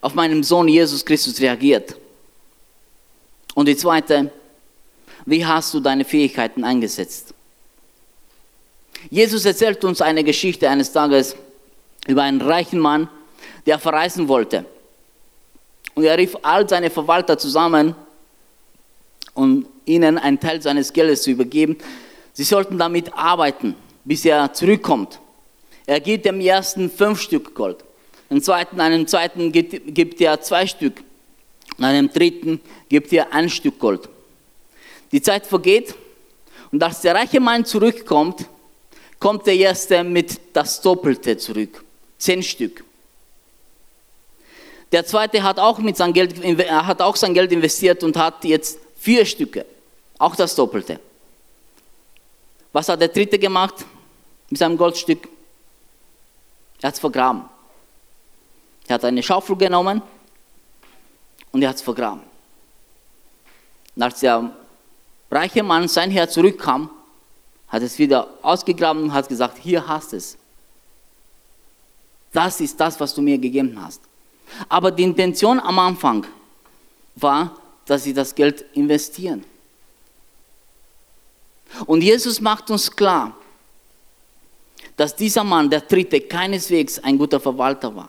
auf 0.00 0.14
meinen 0.14 0.44
Sohn 0.44 0.68
Jesus 0.68 1.04
Christus 1.04 1.40
reagiert? 1.40 1.96
Und 3.54 3.66
die 3.66 3.76
zweite, 3.76 4.30
wie 5.26 5.44
hast 5.44 5.74
du 5.74 5.80
deine 5.80 6.04
Fähigkeiten 6.04 6.64
eingesetzt? 6.64 7.34
Jesus 9.08 9.44
erzählt 9.44 9.82
uns 9.84 10.02
eine 10.02 10.24
Geschichte 10.24 10.68
eines 10.68 10.92
Tages 10.92 11.36
über 12.06 12.22
einen 12.22 12.40
reichen 12.40 12.78
Mann, 12.78 13.08
der 13.66 13.78
verreisen 13.78 14.28
wollte. 14.28 14.64
Und 15.94 16.04
er 16.04 16.16
rief 16.18 16.36
all 16.42 16.68
seine 16.68 16.90
Verwalter 16.90 17.38
zusammen, 17.38 17.94
um 19.34 19.66
ihnen 19.86 20.18
einen 20.18 20.38
Teil 20.38 20.60
seines 20.60 20.92
Geldes 20.92 21.22
zu 21.22 21.30
übergeben. 21.30 21.76
Sie 22.32 22.44
sollten 22.44 22.78
damit 22.78 23.12
arbeiten, 23.14 23.74
bis 24.04 24.24
er 24.24 24.52
zurückkommt. 24.52 25.18
Er 25.86 26.00
gibt 26.00 26.24
dem 26.24 26.40
ersten 26.40 26.90
fünf 26.90 27.20
Stück 27.20 27.54
Gold, 27.54 27.78
dem 28.30 28.42
zweiten, 28.42 28.80
einem 28.80 29.06
zweiten 29.06 29.50
gibt, 29.50 30.20
er 30.20 30.40
zwei 30.40 30.66
Stück, 30.66 31.02
und 31.78 31.84
einem 31.84 32.12
dritten 32.12 32.60
gibt 32.88 33.12
er 33.12 33.32
ein 33.32 33.48
Stück 33.48 33.78
Gold. 33.78 34.08
Die 35.12 35.22
Zeit 35.22 35.46
vergeht 35.46 35.94
Und 36.72 36.82
als 36.82 37.00
der 37.00 37.14
reiche 37.14 37.40
Mann 37.40 37.64
zurückkommt, 37.64 38.46
kommt 39.18 39.46
der 39.46 39.56
erste 39.56 40.04
mit 40.04 40.40
das 40.52 40.80
Doppelte 40.80 41.36
zurück. 41.36 41.84
Zehn 42.18 42.42
Stück. 42.42 42.84
Der 44.92 45.04
zweite 45.06 45.42
hat 45.42 45.58
auch, 45.58 45.78
mit 45.78 45.96
sein 45.96 46.12
Geld, 46.12 46.34
hat 46.68 47.00
auch 47.00 47.16
sein 47.16 47.34
Geld 47.34 47.52
investiert 47.52 48.02
und 48.02 48.16
hat 48.16 48.44
jetzt 48.44 48.78
vier 48.98 49.24
Stücke. 49.24 49.64
Auch 50.18 50.34
das 50.36 50.54
Doppelte. 50.54 50.98
Was 52.72 52.88
hat 52.88 53.00
der 53.00 53.08
dritte 53.08 53.38
gemacht 53.38 53.74
mit 54.48 54.58
seinem 54.58 54.76
Goldstück? 54.76 55.28
Er 56.80 56.88
hat 56.88 56.94
es 56.94 57.00
vergraben. 57.00 57.44
Er 58.86 58.94
hat 58.94 59.04
eine 59.04 59.22
Schaufel 59.22 59.56
genommen 59.56 60.02
und 61.52 61.62
er 61.62 61.68
hat 61.68 61.76
es 61.76 61.82
vergraben. 61.82 62.22
Und 63.94 64.02
als 64.02 64.20
der 64.20 64.50
reiche 65.30 65.62
Mann 65.62 65.88
sein 65.88 66.10
Herr 66.10 66.28
zurückkam, 66.28 66.90
hat 67.68 67.82
es 67.82 67.98
wieder 67.98 68.28
ausgegraben 68.42 69.04
und 69.04 69.12
hat 69.12 69.28
gesagt, 69.28 69.58
hier 69.58 69.86
hast 69.86 70.12
es. 70.12 70.36
Das 72.32 72.60
ist 72.60 72.78
das, 72.78 72.98
was 72.98 73.14
du 73.14 73.22
mir 73.22 73.38
gegeben 73.38 73.80
hast. 73.80 74.00
Aber 74.68 74.90
die 74.90 75.04
Intention 75.04 75.60
am 75.60 75.78
Anfang 75.78 76.26
war, 77.16 77.56
dass 77.86 78.04
sie 78.04 78.14
das 78.14 78.34
Geld 78.34 78.64
investieren. 78.74 79.44
Und 81.86 82.02
Jesus 82.02 82.40
macht 82.40 82.70
uns 82.70 82.90
klar, 82.90 83.36
dass 84.96 85.14
dieser 85.14 85.44
Mann, 85.44 85.70
der 85.70 85.80
Dritte, 85.80 86.20
keineswegs 86.20 86.98
ein 86.98 87.16
guter 87.16 87.40
Verwalter 87.40 87.94
war. 87.94 88.08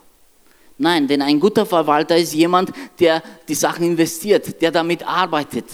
Nein, 0.78 1.08
denn 1.08 1.22
ein 1.22 1.40
guter 1.40 1.66
Verwalter 1.66 2.18
ist 2.18 2.34
jemand, 2.34 2.72
der 3.00 3.22
die 3.48 3.56
Sachen 3.56 3.86
investiert, 3.86 4.62
der 4.62 4.72
damit 4.72 5.04
arbeitet. 5.04 5.66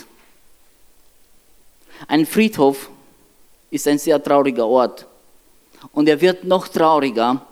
Ein 2.07 2.25
Friedhof 2.25 2.89
ist 3.71 3.87
ein 3.87 3.97
sehr 3.97 4.21
trauriger 4.21 4.67
Ort. 4.67 5.05
Und 5.91 6.07
er 6.09 6.19
wird 6.19 6.43
noch 6.43 6.67
trauriger, 6.67 7.45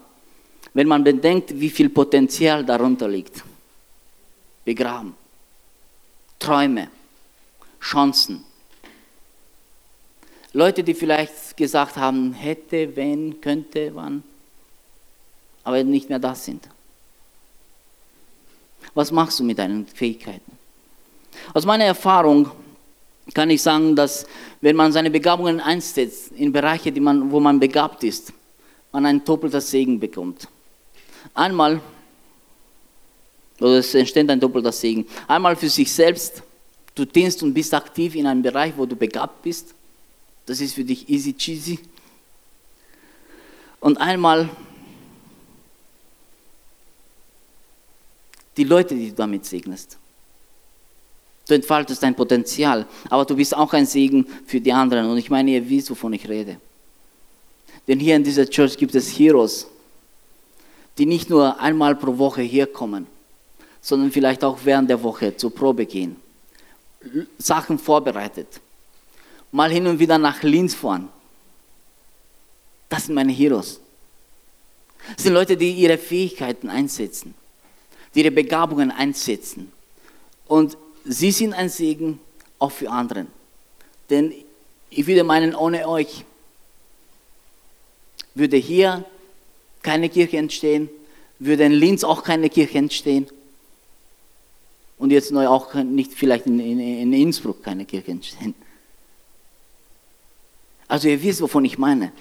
wenn 0.73 0.87
man 0.87 1.03
bedenkt, 1.03 1.59
wie 1.59 1.69
viel 1.69 1.89
Potenzial 1.89 2.65
darunter 2.65 3.07
liegt. 3.07 3.43
Begraben. 4.63 5.15
Träume. 6.39 6.89
Chancen. 7.79 8.43
Leute, 10.53 10.83
die 10.83 10.93
vielleicht 10.93 11.55
gesagt 11.57 11.97
haben, 11.97 12.33
hätte, 12.33 12.95
wenn, 12.95 13.41
könnte, 13.41 13.91
wann, 13.93 14.23
aber 15.63 15.83
nicht 15.83 16.09
mehr 16.09 16.19
das 16.19 16.45
sind. 16.45 16.67
Was 18.93 19.11
machst 19.11 19.39
du 19.39 19.43
mit 19.43 19.57
deinen 19.57 19.85
Fähigkeiten? 19.85 20.51
Aus 21.53 21.65
meiner 21.65 21.83
Erfahrung 21.83 22.49
kann 23.33 23.49
ich 23.49 23.61
sagen, 23.61 23.95
dass 23.95 24.25
wenn 24.61 24.75
man 24.75 24.91
seine 24.91 25.09
Begabungen 25.09 25.59
einsetzt 25.59 26.31
in 26.33 26.51
Bereiche, 26.51 26.91
die 26.91 26.99
man, 26.99 27.31
wo 27.31 27.39
man 27.39 27.59
begabt 27.59 28.03
ist, 28.03 28.31
man 28.91 29.05
ein 29.05 29.23
doppelter 29.23 29.61
Segen 29.61 29.99
bekommt. 29.99 30.47
Einmal, 31.33 31.81
oder 33.59 33.79
es 33.79 33.93
entsteht 33.95 34.29
ein 34.29 34.39
doppelter 34.39 34.71
Segen. 34.71 35.05
Einmal 35.27 35.55
für 35.55 35.69
sich 35.69 35.91
selbst, 35.91 36.43
du 36.93 37.05
dienst 37.05 37.41
und 37.41 37.53
bist 37.53 37.73
aktiv 37.73 38.15
in 38.15 38.27
einem 38.27 38.41
Bereich, 38.41 38.73
wo 38.77 38.85
du 38.85 38.95
begabt 38.95 39.41
bist. 39.41 39.73
Das 40.45 40.61
ist 40.61 40.75
für 40.75 40.83
dich 40.83 41.09
easy 41.09 41.33
cheesy. 41.33 41.79
Und 43.79 43.97
einmal 43.97 44.49
die 48.55 48.63
Leute, 48.63 48.95
die 48.95 49.09
du 49.09 49.15
damit 49.15 49.45
segnest. 49.45 49.97
Du 51.47 51.53
entfaltest 51.53 52.01
dein 52.01 52.15
Potenzial, 52.15 52.87
aber 53.09 53.25
du 53.25 53.35
bist 53.35 53.55
auch 53.55 53.71
ein 53.73 53.85
Segen 53.85 54.27
für 54.47 54.59
die 54.59 54.73
anderen. 54.73 55.09
Und 55.09 55.17
ich 55.17 55.29
meine, 55.29 55.51
ihr 55.51 55.69
wisst, 55.69 55.91
wovon 55.91 56.13
ich 56.13 56.27
rede. 56.27 56.59
Denn 57.87 57.99
hier 57.99 58.15
in 58.15 58.23
dieser 58.23 58.49
Church 58.49 58.77
gibt 58.77 58.95
es 58.95 59.09
Heroes, 59.09 59.67
die 60.97 61.05
nicht 61.05 61.29
nur 61.29 61.59
einmal 61.59 61.95
pro 61.95 62.17
Woche 62.17 62.41
hier 62.41 62.65
kommen, 62.65 63.05
sondern 63.79 64.11
vielleicht 64.11 64.43
auch 64.43 64.57
während 64.63 64.89
der 64.89 65.03
Woche 65.03 65.37
zur 65.37 65.53
Probe 65.53 65.85
gehen, 65.85 66.15
Sachen 67.37 67.77
vorbereitet, 67.77 68.47
mal 69.51 69.69
hin 69.69 69.85
und 69.85 69.99
wieder 69.99 70.17
nach 70.17 70.41
Linz 70.41 70.73
fahren. 70.73 71.09
Das 72.89 73.05
sind 73.05 73.13
meine 73.13 73.31
Heroes. 73.31 73.79
Das 75.15 75.23
sind 75.23 75.33
Leute, 75.33 75.55
die 75.55 75.71
ihre 75.71 75.99
Fähigkeiten 75.99 76.69
einsetzen, 76.69 77.35
die 78.15 78.21
ihre 78.21 78.31
Begabungen 78.31 78.89
einsetzen. 78.89 79.71
Und 80.47 80.77
sie 81.05 81.31
sind 81.31 81.53
ein 81.53 81.69
Segen 81.69 82.19
auch 82.59 82.71
für 82.71 82.89
andere. 82.89 83.27
Denn 84.09 84.33
ich 84.89 85.07
würde 85.07 85.23
meinen, 85.23 85.55
ohne 85.55 85.87
euch 85.87 86.25
würde 88.33 88.57
hier 88.57 89.05
keine 89.81 90.09
Kirche 90.09 90.37
entstehen, 90.37 90.89
würde 91.39 91.65
in 91.65 91.71
Linz 91.71 92.03
auch 92.03 92.23
keine 92.23 92.49
Kirche 92.49 92.77
entstehen 92.77 93.27
und 94.97 95.11
jetzt 95.11 95.31
neu 95.31 95.47
auch 95.47 95.73
nicht 95.73 96.13
vielleicht 96.13 96.45
in, 96.45 96.59
in, 96.59 96.79
in 96.79 97.13
Innsbruck 97.13 97.63
keine 97.63 97.85
Kirche 97.85 98.11
entstehen. 98.11 98.55
Also 100.87 101.07
ihr 101.07 101.21
wisst, 101.21 101.41
wovon 101.41 101.65
ich 101.65 101.77
meine. 101.77 102.11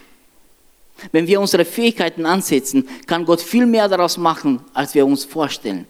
Wenn 1.13 1.27
wir 1.27 1.41
unsere 1.41 1.65
Fähigkeiten 1.65 2.25
ansetzen, 2.25 2.89
kann 3.07 3.25
Gott 3.25 3.41
viel 3.41 3.67
mehr 3.67 3.89
daraus 3.89 4.17
machen, 4.17 4.61
als 4.73 4.95
wir 4.95 5.05
uns 5.05 5.25
vorstellen. 5.25 5.87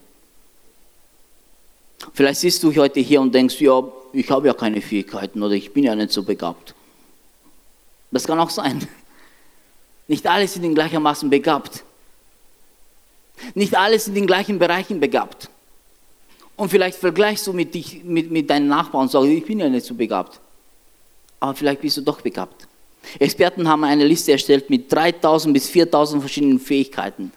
Vielleicht 2.13 2.41
siehst 2.41 2.63
du 2.63 2.75
heute 2.75 3.01
hier 3.01 3.21
und 3.21 3.35
denkst, 3.35 3.61
ja, 3.61 3.83
ich 4.13 4.31
habe 4.31 4.47
ja 4.47 4.55
keine 4.55 4.81
Fähigkeiten 4.81 5.43
oder 5.43 5.55
ich 5.55 5.73
bin 5.73 5.85
ja 5.85 5.95
nicht 5.95 6.13
so 6.13 6.23
begabt. 6.23 6.75
Das 8.11 8.25
kann 8.25 8.39
auch 8.39 8.51
sein. 8.51 8.87
Nicht 10.07 10.27
alle 10.27 10.47
sind 10.47 10.63
in 10.65 10.75
gleichermaßen 10.75 11.31
begabt. 11.31 11.83
Nicht 13.55 13.75
alle 13.75 13.99
sind 13.99 14.15
in 14.17 14.27
gleichen 14.27 14.59
Bereichen 14.59 15.01
begabt. 15.01 15.49
Und 16.57 16.69
vielleicht 16.69 16.99
vergleichst 16.99 17.47
du 17.47 17.53
mit, 17.53 17.75
dich, 17.75 18.05
mit, 18.05 18.31
mit 18.31 18.51
deinen 18.51 18.69
Nachbarn 18.69 19.05
und 19.05 19.11
sagst, 19.11 19.29
ich 19.29 19.45
bin 19.45 19.59
ja 19.61 19.69
nicht 19.69 19.87
so 19.87 19.95
begabt. 19.95 20.41
Aber 21.41 21.55
vielleicht 21.55 21.81
bist 21.81 21.97
du 21.97 22.03
doch 22.03 22.21
begabt. 22.21 22.69
Experten 23.19 23.69
haben 23.69 23.85
eine 23.85 24.05
Liste 24.05 24.33
erstellt 24.33 24.71
mit 24.71 24.93
3000 24.93 25.53
bis 25.53 25.69
4000 25.69 26.23
verschiedenen 26.23 26.61
Fähigkeiten. 26.61 27.33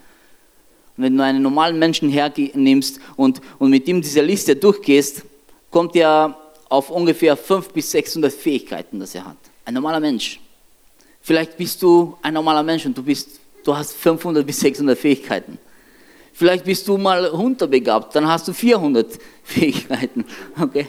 Wenn 0.97 1.15
du 1.15 1.23
einen 1.23 1.43
normalen 1.43 1.77
Menschen 1.77 2.09
hernimmst 2.09 2.99
und, 3.15 3.39
und 3.59 3.69
mit 3.69 3.87
ihm 3.87 4.01
diese 4.01 4.21
Liste 4.21 4.55
durchgehst, 4.55 5.23
kommt 5.69 5.95
er 5.95 6.35
auf 6.69 6.89
ungefähr 6.89 7.37
500 7.37 7.73
bis 7.73 7.91
600 7.91 8.33
Fähigkeiten, 8.33 8.99
das 8.99 9.15
er 9.15 9.25
hat. 9.25 9.37
Ein 9.63 9.75
normaler 9.75 9.99
Mensch. 9.99 10.39
Vielleicht 11.21 11.57
bist 11.57 11.81
du 11.81 12.17
ein 12.21 12.33
normaler 12.33 12.63
Mensch 12.63 12.85
und 12.85 12.97
du, 12.97 13.03
bist, 13.03 13.39
du 13.63 13.75
hast 13.75 13.93
500 13.93 14.45
bis 14.45 14.59
600 14.59 14.97
Fähigkeiten. 14.97 15.59
Vielleicht 16.33 16.65
bist 16.65 16.87
du 16.87 16.97
mal 16.97 17.27
unterbegabt, 17.27 18.15
dann 18.15 18.27
hast 18.27 18.47
du 18.47 18.53
400 18.53 19.07
Fähigkeiten. 19.43 20.25
Okay? 20.61 20.87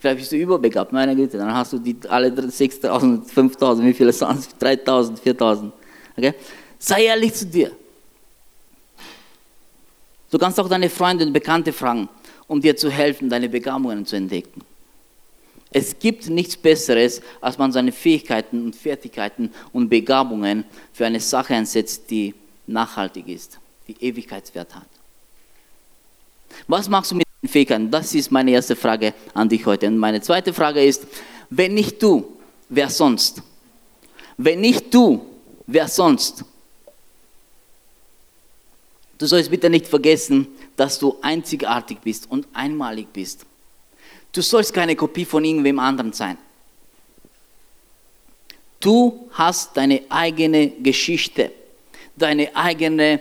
Vielleicht 0.00 0.18
bist 0.18 0.30
du 0.30 0.36
überbegabt, 0.36 0.92
meine 0.92 1.16
Güte, 1.16 1.38
dann 1.38 1.52
hast 1.52 1.72
du 1.72 1.78
die 1.78 1.96
alle 2.08 2.50
6000, 2.50 3.28
5000, 3.28 3.88
wie 3.88 3.92
viele 3.92 4.12
sind 4.12 4.30
es? 4.38 4.56
3000, 4.56 5.18
4000. 5.18 5.72
Okay? 6.16 6.34
Sei 6.78 7.04
ehrlich 7.06 7.34
zu 7.34 7.46
dir. 7.46 7.72
Du 10.30 10.38
kannst 10.38 10.60
auch 10.60 10.68
deine 10.68 10.90
Freunde 10.90 11.24
und 11.24 11.32
Bekannte 11.32 11.72
fragen, 11.72 12.08
um 12.46 12.60
dir 12.60 12.76
zu 12.76 12.90
helfen, 12.90 13.30
deine 13.30 13.48
Begabungen 13.48 14.04
zu 14.04 14.16
entdecken. 14.16 14.62
Es 15.70 15.98
gibt 15.98 16.28
nichts 16.28 16.56
Besseres, 16.56 17.20
als 17.40 17.58
man 17.58 17.72
seine 17.72 17.92
Fähigkeiten 17.92 18.64
und 18.64 18.76
Fertigkeiten 18.76 19.52
und 19.72 19.88
Begabungen 19.88 20.64
für 20.92 21.06
eine 21.06 21.20
Sache 21.20 21.54
einsetzt, 21.54 22.10
die 22.10 22.34
nachhaltig 22.66 23.28
ist, 23.28 23.58
die 23.86 23.96
Ewigkeitswert 24.00 24.74
hat. 24.74 24.86
Was 26.66 26.88
machst 26.88 27.10
du 27.10 27.16
mit 27.16 27.26
den 27.42 27.48
Fähigkeiten? 27.48 27.90
Das 27.90 28.14
ist 28.14 28.30
meine 28.30 28.50
erste 28.50 28.76
Frage 28.76 29.12
an 29.34 29.48
dich 29.48 29.64
heute. 29.66 29.86
Und 29.86 29.98
meine 29.98 30.22
zweite 30.22 30.54
Frage 30.54 30.82
ist, 30.82 31.06
wenn 31.50 31.74
nicht 31.74 32.02
du, 32.02 32.36
wer 32.68 32.88
sonst? 32.88 33.42
Wenn 34.38 34.60
nicht 34.60 34.92
du, 34.92 35.24
wer 35.66 35.88
sonst? 35.88 36.44
Du 39.18 39.26
sollst 39.26 39.50
bitte 39.50 39.68
nicht 39.68 39.86
vergessen, 39.86 40.46
dass 40.76 40.98
du 40.98 41.16
einzigartig 41.22 41.98
bist 42.02 42.30
und 42.30 42.46
einmalig 42.52 43.12
bist. 43.12 43.44
Du 44.32 44.40
sollst 44.40 44.72
keine 44.72 44.94
Kopie 44.94 45.24
von 45.24 45.44
irgendwem 45.44 45.78
anderen 45.80 46.12
sein. 46.12 46.38
Du 48.80 49.28
hast 49.32 49.76
deine 49.76 50.02
eigene 50.08 50.68
Geschichte, 50.70 51.50
deine 52.16 52.54
eigenen 52.54 53.18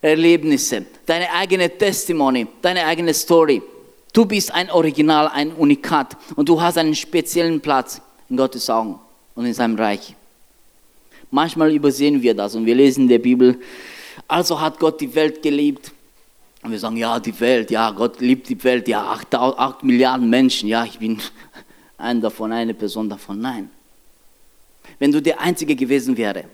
Erlebnisse, 0.00 0.86
deine 1.04 1.32
eigene 1.32 1.76
Testimony, 1.76 2.46
deine 2.62 2.86
eigene 2.86 3.12
Story. 3.12 3.60
Du 4.12 4.24
bist 4.24 4.52
ein 4.52 4.70
Original, 4.70 5.26
ein 5.28 5.52
Unikat 5.52 6.16
und 6.36 6.48
du 6.48 6.60
hast 6.60 6.78
einen 6.78 6.94
speziellen 6.94 7.60
Platz 7.60 8.00
in 8.28 8.36
Gottes 8.36 8.70
Augen 8.70 9.00
und 9.34 9.44
in 9.44 9.54
seinem 9.54 9.76
Reich. 9.76 10.14
Manchmal 11.32 11.74
übersehen 11.74 12.22
wir 12.22 12.34
das 12.34 12.54
und 12.54 12.64
wir 12.64 12.76
lesen 12.76 13.02
in 13.02 13.08
der 13.08 13.18
Bibel, 13.18 13.58
also 14.28 14.60
hat 14.60 14.78
Gott 14.78 15.00
die 15.00 15.14
Welt 15.14 15.42
geliebt 15.42 15.92
und 16.62 16.72
wir 16.72 16.78
sagen, 16.78 16.96
ja, 16.96 17.20
die 17.20 17.38
Welt, 17.38 17.70
ja, 17.70 17.90
Gott 17.92 18.20
liebt 18.20 18.48
die 18.48 18.62
Welt, 18.64 18.88
ja, 18.88 19.04
8, 19.04 19.34
8 19.34 19.84
Milliarden 19.84 20.28
Menschen, 20.28 20.68
ja, 20.68 20.84
ich 20.84 20.98
bin 20.98 21.20
ein 21.98 22.20
davon, 22.20 22.52
eine 22.52 22.74
Person 22.74 23.08
davon. 23.08 23.40
Nein. 23.40 23.70
wenn 24.98 25.12
du 25.12 25.22
der 25.22 25.40
Einzige 25.40 25.76
gewesen 25.76 26.16
wäre, 26.16 26.44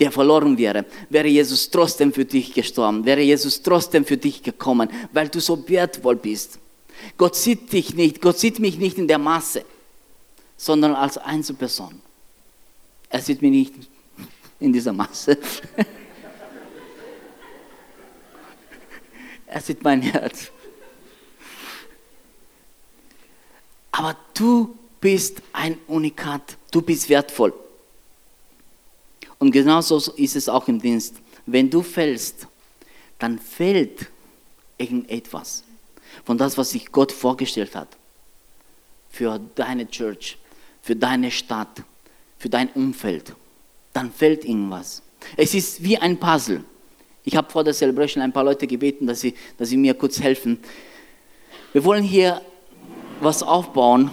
der 0.00 0.10
verloren 0.10 0.58
wäre, 0.58 0.84
wäre 1.10 1.28
Jesus 1.28 1.70
trotzdem 1.70 2.12
für 2.12 2.24
dich 2.24 2.52
gestorben, 2.52 3.04
wäre 3.04 3.20
Jesus 3.20 3.62
trotzdem 3.62 4.04
für 4.04 4.16
dich 4.16 4.42
gekommen, 4.42 4.88
weil 5.12 5.28
du 5.28 5.40
so 5.40 5.68
wertvoll 5.68 6.16
bist. 6.16 6.58
Gott 7.16 7.36
sieht 7.36 7.72
dich 7.72 7.94
nicht, 7.94 8.20
Gott 8.20 8.38
sieht 8.38 8.58
mich 8.58 8.78
nicht 8.78 8.98
in 8.98 9.06
der 9.06 9.18
Masse, 9.18 9.64
sondern 10.56 10.94
als 10.94 11.18
Einzelperson. 11.18 12.00
Er 13.10 13.20
sieht 13.20 13.42
mich 13.42 13.50
nicht 13.52 13.74
in 14.58 14.72
dieser 14.72 14.92
Masse. 14.92 15.38
er 19.52 19.60
sieht 19.60 19.82
mein 19.82 20.02
Herz. 20.02 20.50
Aber 23.90 24.16
du 24.34 24.76
bist 25.00 25.42
ein 25.52 25.76
Unikat, 25.86 26.56
du 26.70 26.80
bist 26.80 27.08
wertvoll. 27.08 27.52
Und 29.38 29.50
genauso 29.50 29.98
ist 30.12 30.36
es 30.36 30.48
auch 30.48 30.68
im 30.68 30.80
Dienst. 30.80 31.16
Wenn 31.44 31.68
du 31.68 31.82
fällst, 31.82 32.46
dann 33.18 33.38
fällt 33.38 34.06
irgendetwas 34.78 35.64
von 36.24 36.38
das, 36.38 36.56
was 36.56 36.70
sich 36.70 36.90
Gott 36.90 37.12
vorgestellt 37.12 37.74
hat. 37.74 37.88
Für 39.10 39.38
deine 39.54 39.88
Church, 39.88 40.38
für 40.80 40.96
deine 40.96 41.30
Stadt, 41.30 41.82
für 42.38 42.48
dein 42.48 42.70
Umfeld. 42.70 43.34
Dann 43.92 44.12
fällt 44.12 44.44
irgendwas. 44.44 45.02
Es 45.36 45.52
ist 45.52 45.82
wie 45.82 45.98
ein 45.98 46.18
Puzzle. 46.18 46.64
Ich 47.24 47.36
habe 47.36 47.50
vor 47.50 47.62
der 47.62 47.74
Celebration 47.74 48.22
ein 48.22 48.32
paar 48.32 48.44
Leute 48.44 48.66
gebeten, 48.66 49.06
dass 49.06 49.20
sie, 49.20 49.34
dass 49.56 49.68
sie 49.68 49.76
mir 49.76 49.94
kurz 49.94 50.20
helfen. 50.20 50.58
Wir 51.72 51.84
wollen 51.84 52.02
hier 52.02 52.40
was 53.20 53.42
aufbauen. 53.42 54.10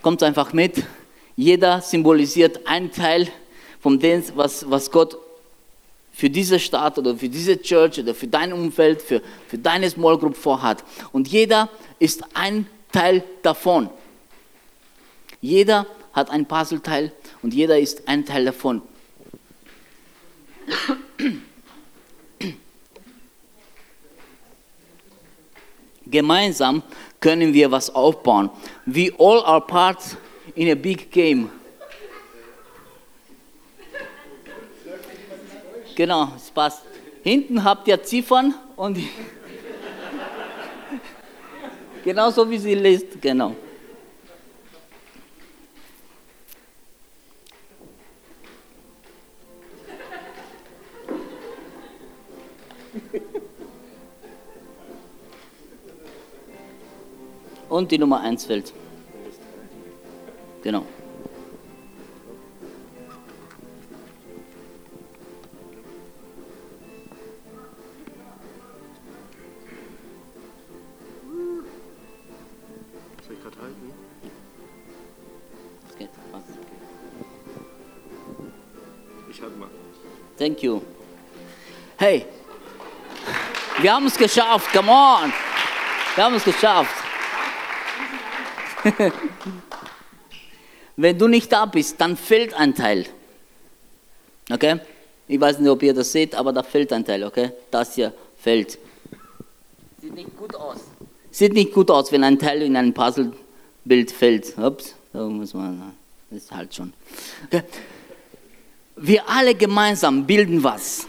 Kommt 0.00 0.22
einfach 0.22 0.52
mit. 0.52 0.84
Jeder 1.36 1.82
symbolisiert 1.82 2.66
einen 2.66 2.90
Teil 2.90 3.28
von 3.80 3.98
dem, 3.98 4.22
was, 4.34 4.68
was 4.70 4.90
Gott 4.90 5.18
für 6.12 6.30
diese 6.30 6.58
Stadt 6.58 6.96
oder 6.96 7.14
für 7.14 7.28
diese 7.28 7.60
Church 7.60 8.00
oder 8.00 8.14
für 8.14 8.26
dein 8.26 8.54
Umfeld, 8.54 9.02
für, 9.02 9.20
für 9.48 9.58
deine 9.58 9.90
Small 9.90 10.16
Group 10.16 10.34
vorhat. 10.34 10.82
Und 11.12 11.28
jeder 11.28 11.68
ist 11.98 12.24
ein 12.32 12.66
Teil 12.90 13.22
davon. 13.42 13.90
Jeder 15.42 15.86
hat 16.14 16.30
ein 16.30 16.46
Puzzleteil 16.46 17.12
und 17.42 17.54
jeder 17.54 17.78
ist 17.78 18.08
ein 18.08 18.24
Teil 18.24 18.44
davon. 18.44 18.82
Gemeinsam 26.06 26.82
können 27.20 27.52
wir 27.52 27.70
was 27.70 27.94
aufbauen. 27.94 28.50
We 28.84 29.12
all 29.18 29.44
are 29.44 29.60
parts 29.60 30.16
in 30.54 30.70
a 30.70 30.74
big 30.74 31.10
game. 31.10 31.50
Genau, 35.96 36.32
es 36.36 36.50
passt. 36.50 36.82
Hinten 37.22 37.64
habt 37.64 37.88
ihr 37.88 38.00
Ziffern 38.02 38.54
und 38.76 38.98
genau 42.04 42.30
so 42.30 42.48
wie 42.48 42.58
sie 42.58 42.74
liest, 42.74 43.20
genau. 43.20 43.56
Und 57.76 57.92
die 57.92 57.98
Nummer 57.98 58.22
1 58.22 58.46
fällt. 58.46 58.72
Genau. 60.62 60.82
Thank 80.38 80.62
you. 80.62 80.80
Hey, 81.98 82.24
wir 83.82 83.92
haben 83.92 84.06
es 84.06 84.16
geschafft. 84.16 84.72
Come 84.72 84.90
on. 84.90 85.30
Wir 86.14 86.24
haben 86.24 86.36
es 86.36 86.44
geschafft. 86.44 87.05
Wenn 90.96 91.18
du 91.18 91.28
nicht 91.28 91.52
da 91.52 91.66
bist, 91.66 92.00
dann 92.00 92.16
fehlt 92.16 92.54
ein 92.54 92.74
Teil. 92.74 93.06
Okay? 94.50 94.80
Ich 95.28 95.40
weiß 95.40 95.58
nicht, 95.58 95.68
ob 95.68 95.82
ihr 95.82 95.92
das 95.92 96.12
seht, 96.12 96.34
aber 96.34 96.52
da 96.52 96.62
fehlt 96.62 96.92
ein 96.92 97.04
Teil, 97.04 97.24
okay? 97.24 97.50
Das 97.70 97.94
hier 97.94 98.12
fällt. 98.38 98.78
Sieht 100.00 100.14
nicht 100.14 100.36
gut 100.36 100.54
aus. 100.54 100.78
Sieht 101.30 101.52
nicht 101.52 101.72
gut 101.72 101.90
aus, 101.90 102.12
wenn 102.12 102.24
ein 102.24 102.38
Teil 102.38 102.62
in 102.62 102.76
ein 102.76 102.94
Puzzlebild 102.94 104.10
fällt. 104.10 104.56
Ups, 104.56 104.94
da 105.12 105.24
muss 105.24 105.52
man, 105.52 105.92
das 106.30 106.44
ist 106.44 106.52
halt 106.52 106.74
schon. 106.74 106.92
Okay? 107.46 107.62
Wir 108.96 109.28
alle 109.28 109.54
gemeinsam 109.54 110.26
bilden 110.26 110.62
was. 110.62 111.06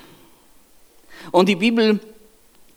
Und 1.32 1.48
die 1.48 1.56
Bibel 1.56 2.00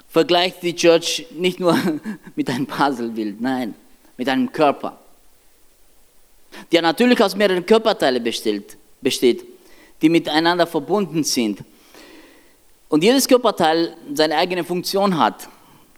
vergleicht 0.09 0.63
die 0.63 0.77
Church 0.77 1.27
nicht 1.33 1.59
nur 1.59 1.77
mit 2.37 2.51
einem 2.51 2.67
Puzzlebild, 2.67 3.41
nein, 3.41 3.75
mit 4.21 4.29
einem 4.29 4.53
Körper, 4.53 4.99
der 6.71 6.83
natürlich 6.83 7.19
aus 7.23 7.35
mehreren 7.35 7.65
Körperteilen 7.65 8.23
besteht, 8.23 8.77
besteht, 9.01 9.43
die 10.03 10.11
miteinander 10.11 10.67
verbunden 10.67 11.25
sind. 11.25 11.61
Und 12.91 13.03
jedes 13.03 13.27
Körperteil 13.27 13.97
seine 14.13 14.37
eigene 14.37 14.63
Funktion 14.63 15.17
hat. 15.17 15.49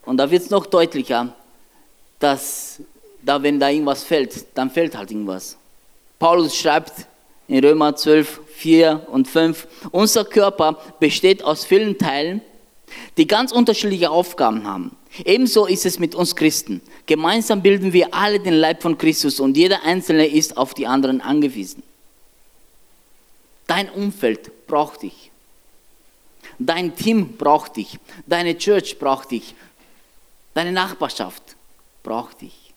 Und 0.05 0.19
da 0.19 0.31
wird 0.31 0.45
es 0.45 0.51
noch 0.51 0.67
deutlicher, 0.67 1.35
dass 2.21 2.81
da, 3.23 3.43
wenn 3.43 3.59
da 3.59 3.69
irgendwas 3.69 4.05
fällt, 4.05 4.57
dann 4.57 4.71
fällt 4.71 4.97
halt 4.97 5.11
irgendwas. 5.11 5.57
Paulus 6.21 6.55
schreibt 6.55 6.93
in 7.49 7.59
Römer 7.65 7.97
12, 7.97 8.41
4 8.55 9.09
und 9.11 9.27
5, 9.27 9.67
unser 9.91 10.25
Körper 10.25 10.79
besteht 11.01 11.43
aus 11.43 11.65
vielen 11.65 11.99
Teilen, 11.99 12.41
die 13.17 13.27
ganz 13.27 13.51
unterschiedliche 13.51 14.11
Aufgaben 14.11 14.65
haben. 14.65 14.97
Ebenso 15.25 15.67
ist 15.67 15.85
es 15.85 15.99
mit 15.99 16.15
uns 16.15 16.35
Christen. 16.35 16.81
Gemeinsam 17.07 17.63
bilden 17.63 17.93
wir 17.93 18.15
alle 18.15 18.41
den 18.41 18.55
Leib 18.55 18.83
von 18.83 18.97
Christus 18.97 19.41
und 19.41 19.57
jeder 19.57 19.83
Einzelne 19.83 20.27
ist 20.27 20.57
auf 20.57 20.73
die 20.73 20.87
anderen 20.87 21.21
angewiesen. 21.21 21.83
Dein 23.67 23.91
Umfeld 23.91 24.67
braucht 24.67 25.03
dich. 25.03 25.31
Dein 26.59 26.97
Team 26.97 27.37
braucht 27.37 27.77
dich. 27.77 27.99
Deine 28.27 28.57
Church 28.57 28.99
braucht 28.99 29.31
dich. 29.31 29.55
Deine 30.55 30.73
Nachbarschaft 30.73 31.57
braucht 32.03 32.41
dich. 32.41 32.73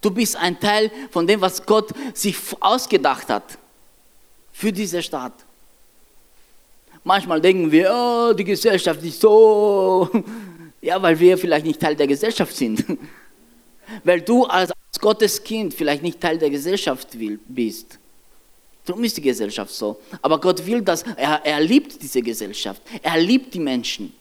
Du 0.00 0.10
bist 0.10 0.36
ein 0.36 0.58
Teil 0.60 0.90
von 1.10 1.26
dem, 1.26 1.40
was 1.40 1.64
Gott 1.64 1.90
sich 2.12 2.36
ausgedacht 2.60 3.28
hat 3.28 3.56
für 4.52 4.72
diese 4.72 5.02
Stadt. 5.02 5.32
Manchmal 7.02 7.40
denken 7.40 7.70
wir, 7.70 7.90
oh, 7.92 8.32
die 8.32 8.44
Gesellschaft 8.44 9.02
ist 9.02 9.20
so, 9.20 10.10
ja, 10.84 11.00
weil 11.00 11.18
wir 11.18 11.38
vielleicht 11.38 11.64
nicht 11.64 11.80
Teil 11.80 11.96
der 11.96 12.06
Gesellschaft 12.06 12.54
sind. 12.54 12.84
Weil 14.02 14.22
du 14.22 14.44
als 14.44 14.72
Gottes 14.98 15.42
Kind 15.44 15.74
vielleicht 15.74 16.02
nicht 16.02 16.18
Teil 16.18 16.38
der 16.38 16.48
Gesellschaft 16.48 17.08
bist. 17.48 17.98
Darum 18.86 19.04
ist 19.04 19.16
die 19.16 19.20
Gesellschaft 19.20 19.72
so. 19.72 20.00
Aber 20.22 20.40
Gott 20.40 20.64
will 20.64 20.80
das, 20.80 21.02
er, 21.16 21.44
er 21.44 21.60
liebt 21.60 22.02
diese 22.02 22.22
Gesellschaft, 22.22 22.80
er 23.02 23.18
liebt 23.18 23.52
die 23.52 23.58
Menschen. 23.60 24.14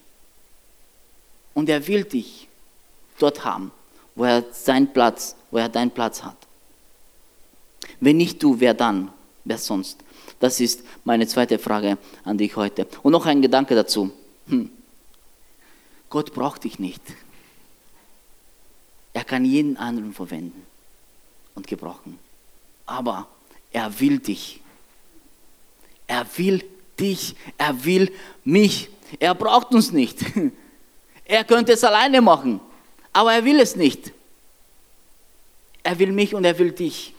Und 1.53 1.69
er 1.69 1.85
will 1.87 2.03
dich 2.03 2.47
dort 3.19 3.43
haben, 3.45 3.71
wo 4.15 4.25
er 4.25 4.43
seinen 4.51 4.91
Platz, 4.91 5.35
wo 5.49 5.57
er 5.57 5.69
deinen 5.69 5.91
Platz 5.91 6.23
hat. 6.23 6.37
Wenn 8.01 8.17
nicht 8.17 8.43
du, 8.43 8.59
wer 8.59 8.73
dann? 8.73 9.11
Wer 9.45 9.57
sonst? 9.57 9.99
Das 10.39 10.59
ist 10.59 10.83
meine 11.05 11.25
zweite 11.27 11.57
Frage 11.57 11.97
an 12.25 12.37
dich 12.37 12.55
heute. 12.55 12.85
Und 13.01 13.13
noch 13.13 13.25
ein 13.25 13.41
Gedanke 13.41 13.75
dazu. 13.75 14.11
Hm. 14.47 14.69
Gott 16.13 16.31
braucht 16.31 16.63
dich 16.63 16.77
nicht. 16.77 17.01
Er 19.13 19.23
kann 19.23 19.45
jeden 19.45 19.77
anderen 19.77 20.13
verwenden 20.13 20.63
und 21.55 21.65
gebrauchen. 21.65 22.19
Aber 22.85 23.27
er 23.71 23.99
will 23.99 24.19
dich. 24.19 24.61
Er 26.05 26.27
will 26.37 26.63
dich. 26.99 27.35
Er 27.57 27.83
will 27.83 28.13
mich. 28.43 28.89
Er 29.19 29.33
braucht 29.33 29.73
uns 29.73 29.91
nicht. 29.91 30.19
Er 31.25 31.45
könnte 31.45 31.71
es 31.71 31.83
alleine 31.85 32.19
machen, 32.19 32.59
aber 33.13 33.33
er 33.33 33.45
will 33.45 33.61
es 33.61 33.77
nicht. 33.77 34.11
Er 35.81 35.97
will 35.97 36.11
mich 36.11 36.35
und 36.35 36.43
er 36.43 36.59
will 36.59 36.73
dich, 36.73 37.13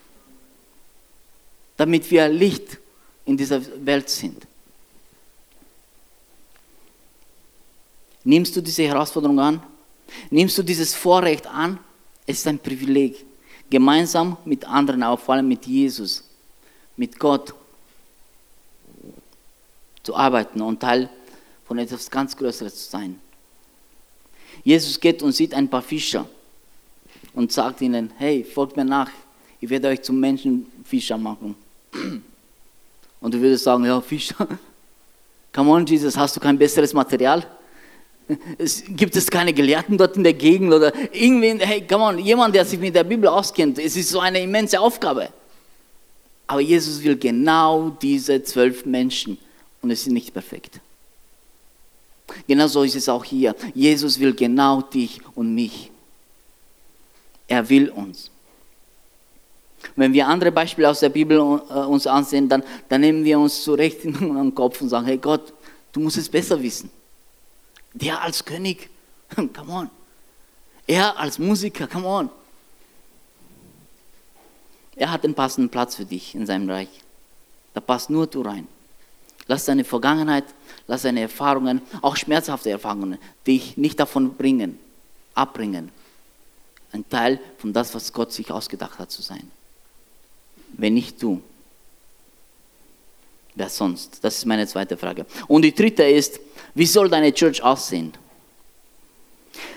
damit 1.79 2.11
wir 2.11 2.29
Licht 2.29 2.77
in 3.25 3.39
dieser 3.39 3.63
Welt 3.87 4.11
sind. 4.11 4.47
Nimmst 8.25 8.57
du 8.57 8.63
diese 8.63 8.85
Herausforderung 8.85 9.39
an? 9.39 9.63
Nimmst 10.31 10.57
du 10.59 10.63
dieses 10.63 10.95
Vorrecht 10.95 11.47
an? 11.47 11.79
Es 12.27 12.39
ist 12.39 12.47
ein 12.47 12.59
Privileg, 12.59 13.25
gemeinsam 13.69 14.37
mit 14.45 14.65
anderen, 14.65 15.03
aber 15.03 15.19
vor 15.19 15.35
allem 15.35 15.49
mit 15.49 15.67
Jesus, 15.67 16.25
mit 16.97 17.19
Gott 17.19 17.55
zu 20.03 20.15
arbeiten 20.15 20.61
und 20.63 20.81
Teil 20.81 21.09
von 21.67 21.79
etwas 21.79 22.11
ganz 22.11 22.37
Größeres 22.37 22.85
zu 22.85 22.91
sein. 22.91 23.21
Jesus 24.63 24.99
geht 24.99 25.23
und 25.23 25.33
sieht 25.33 25.53
ein 25.53 25.69
paar 25.69 25.83
Fischer 25.83 26.27
und 27.35 27.53
sagt 27.53 27.81
ihnen, 27.81 28.13
hey, 28.17 28.45
folgt 28.45 28.77
mir 28.77 28.85
nach, 28.85 29.11
ich 29.61 29.69
werde 29.69 29.89
euch 29.89 30.03
zum 30.03 30.21
Menschenfischer 30.21 31.19
machen. 31.19 31.55
Und 33.21 33.35
du 33.35 33.41
würdest 33.41 33.65
sagen, 33.65 33.85
ja, 33.85 34.01
Fischer, 34.01 34.47
come 35.53 35.71
on 35.71 35.85
Jesus, 35.85 36.17
hast 36.17 36.37
du 36.37 36.41
kein 36.41 36.59
besseres 36.59 36.93
Material? 36.93 37.47
Es, 38.59 38.83
gibt 38.89 39.17
es 39.17 39.31
keine 39.31 39.53
Gelehrten 39.53 39.99
dort 39.99 40.17
in 40.17 40.25
der 40.25 40.33
Gegend 40.33 40.73
oder 40.73 40.93
irgendwie, 41.13 41.59
hey, 41.65 41.87
come 41.87 42.05
on, 42.05 42.19
jemand, 42.19 42.55
der 42.55 42.65
sich 42.65 42.79
mit 42.79 42.95
der 42.95 43.05
Bibel 43.05 43.29
auskennt, 43.29 43.79
es 43.79 43.97
ist 43.97 44.09
so 44.09 44.21
eine 44.21 44.41
immense 44.41 44.81
Aufgabe. 44.81 45.29
Aber 46.47 46.61
Jesus 46.61 47.03
will 47.03 47.17
genau 47.17 47.91
diese 47.91 48.43
zwölf 48.43 48.85
Menschen 48.87 49.39
und 49.83 49.91
es 49.91 50.03
ist 50.03 50.13
nicht 50.13 50.33
perfekt. 50.33 50.81
Genauso 52.47 52.83
ist 52.83 52.97
es 52.97 53.09
auch 53.09 53.25
hier. 53.25 53.55
Jesus 53.75 54.19
will 54.19 54.35
genau 54.35 54.83
dich 54.83 55.21
und 55.35 55.55
mich. 55.55 55.91
Er 57.47 57.69
will 57.69 57.91
uns. 57.91 58.31
Wenn 59.97 60.13
wir 60.13 60.27
andere 60.27 60.51
Beispiele 60.51 60.89
aus 60.89 61.01
der 61.01 61.11
Bibel 61.11 61.39
äh, 61.39 61.41
uns 61.41 62.07
ansehen, 62.07 62.49
dann, 62.49 62.63
dann 62.89 63.03
nehmen 63.03 63.25
wir 63.25 63.39
uns 63.39 63.63
zurecht 63.63 64.05
in 64.05 64.15
den 64.15 64.55
Kopf 64.55 64.81
und 64.81 64.89
sagen, 64.89 65.07
hey 65.07 65.19
Gott, 65.19 65.53
du 65.93 66.01
musst 66.01 66.17
es 66.17 66.29
besser 66.29 66.61
wissen. 66.63 66.91
Der 67.95 68.21
als 68.21 68.45
König, 68.45 68.91
come 69.35 69.73
on. 69.73 69.91
Er 70.87 71.19
als 71.19 71.39
Musiker, 71.39 71.87
come 71.87 72.07
on. 72.07 72.31
Er 74.97 75.11
hat 75.11 75.25
den 75.25 75.35
passenden 75.35 75.71
Platz 75.71 75.97
für 75.97 76.05
dich 76.05 76.35
in 76.35 76.47
seinem 76.47 76.69
Reich. 76.69 76.89
Da 77.73 77.81
passt 77.81 78.11
nur 78.11 78.27
du 78.27 78.43
rein. 78.43 78.69
Lass 79.47 79.65
deine 79.65 79.85
Vergangenheit, 79.85 80.45
lass 80.87 81.03
deine 81.03 81.21
Erfahrungen, 81.21 81.83
auch 82.01 82.17
schmerzhafte 82.17 82.71
Erfahrungen, 82.71 83.19
dich 83.47 83.77
nicht 83.77 84.01
davon 84.01 84.35
bringen, 84.35 84.79
abbringen, 85.35 85.91
ein 86.93 87.07
Teil 87.09 87.41
von 87.59 87.73
das, 87.73 87.95
was 87.95 88.13
Gott 88.13 88.33
sich 88.33 88.51
ausgedacht 88.51 88.99
hat 88.99 89.11
zu 89.11 89.21
sein. 89.21 89.51
Wenn 90.73 90.95
nicht 90.95 91.23
du, 91.23 91.43
wer 93.55 93.69
sonst? 93.69 94.23
Das 94.23 94.37
ist 94.39 94.47
meine 94.47 94.67
zweite 94.67 94.97
Frage. 94.97 95.27
Und 95.47 95.63
die 95.63 95.75
dritte 95.75 96.05
ist, 96.05 96.41
wie 96.75 96.87
soll 96.87 97.09
deine 97.09 97.33
Church 97.33 97.63
aussehen? 97.63 98.13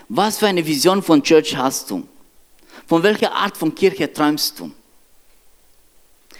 Was 0.09 0.37
für 0.37 0.47
eine 0.47 0.65
Vision 0.65 1.03
von 1.03 1.21
Church 1.21 1.55
hast 1.55 1.89
du? 1.91 2.07
Von 2.87 3.03
welcher 3.03 3.31
Art 3.33 3.57
von 3.57 3.73
Kirche 3.73 4.11
träumst 4.11 4.59
du? 4.59 4.71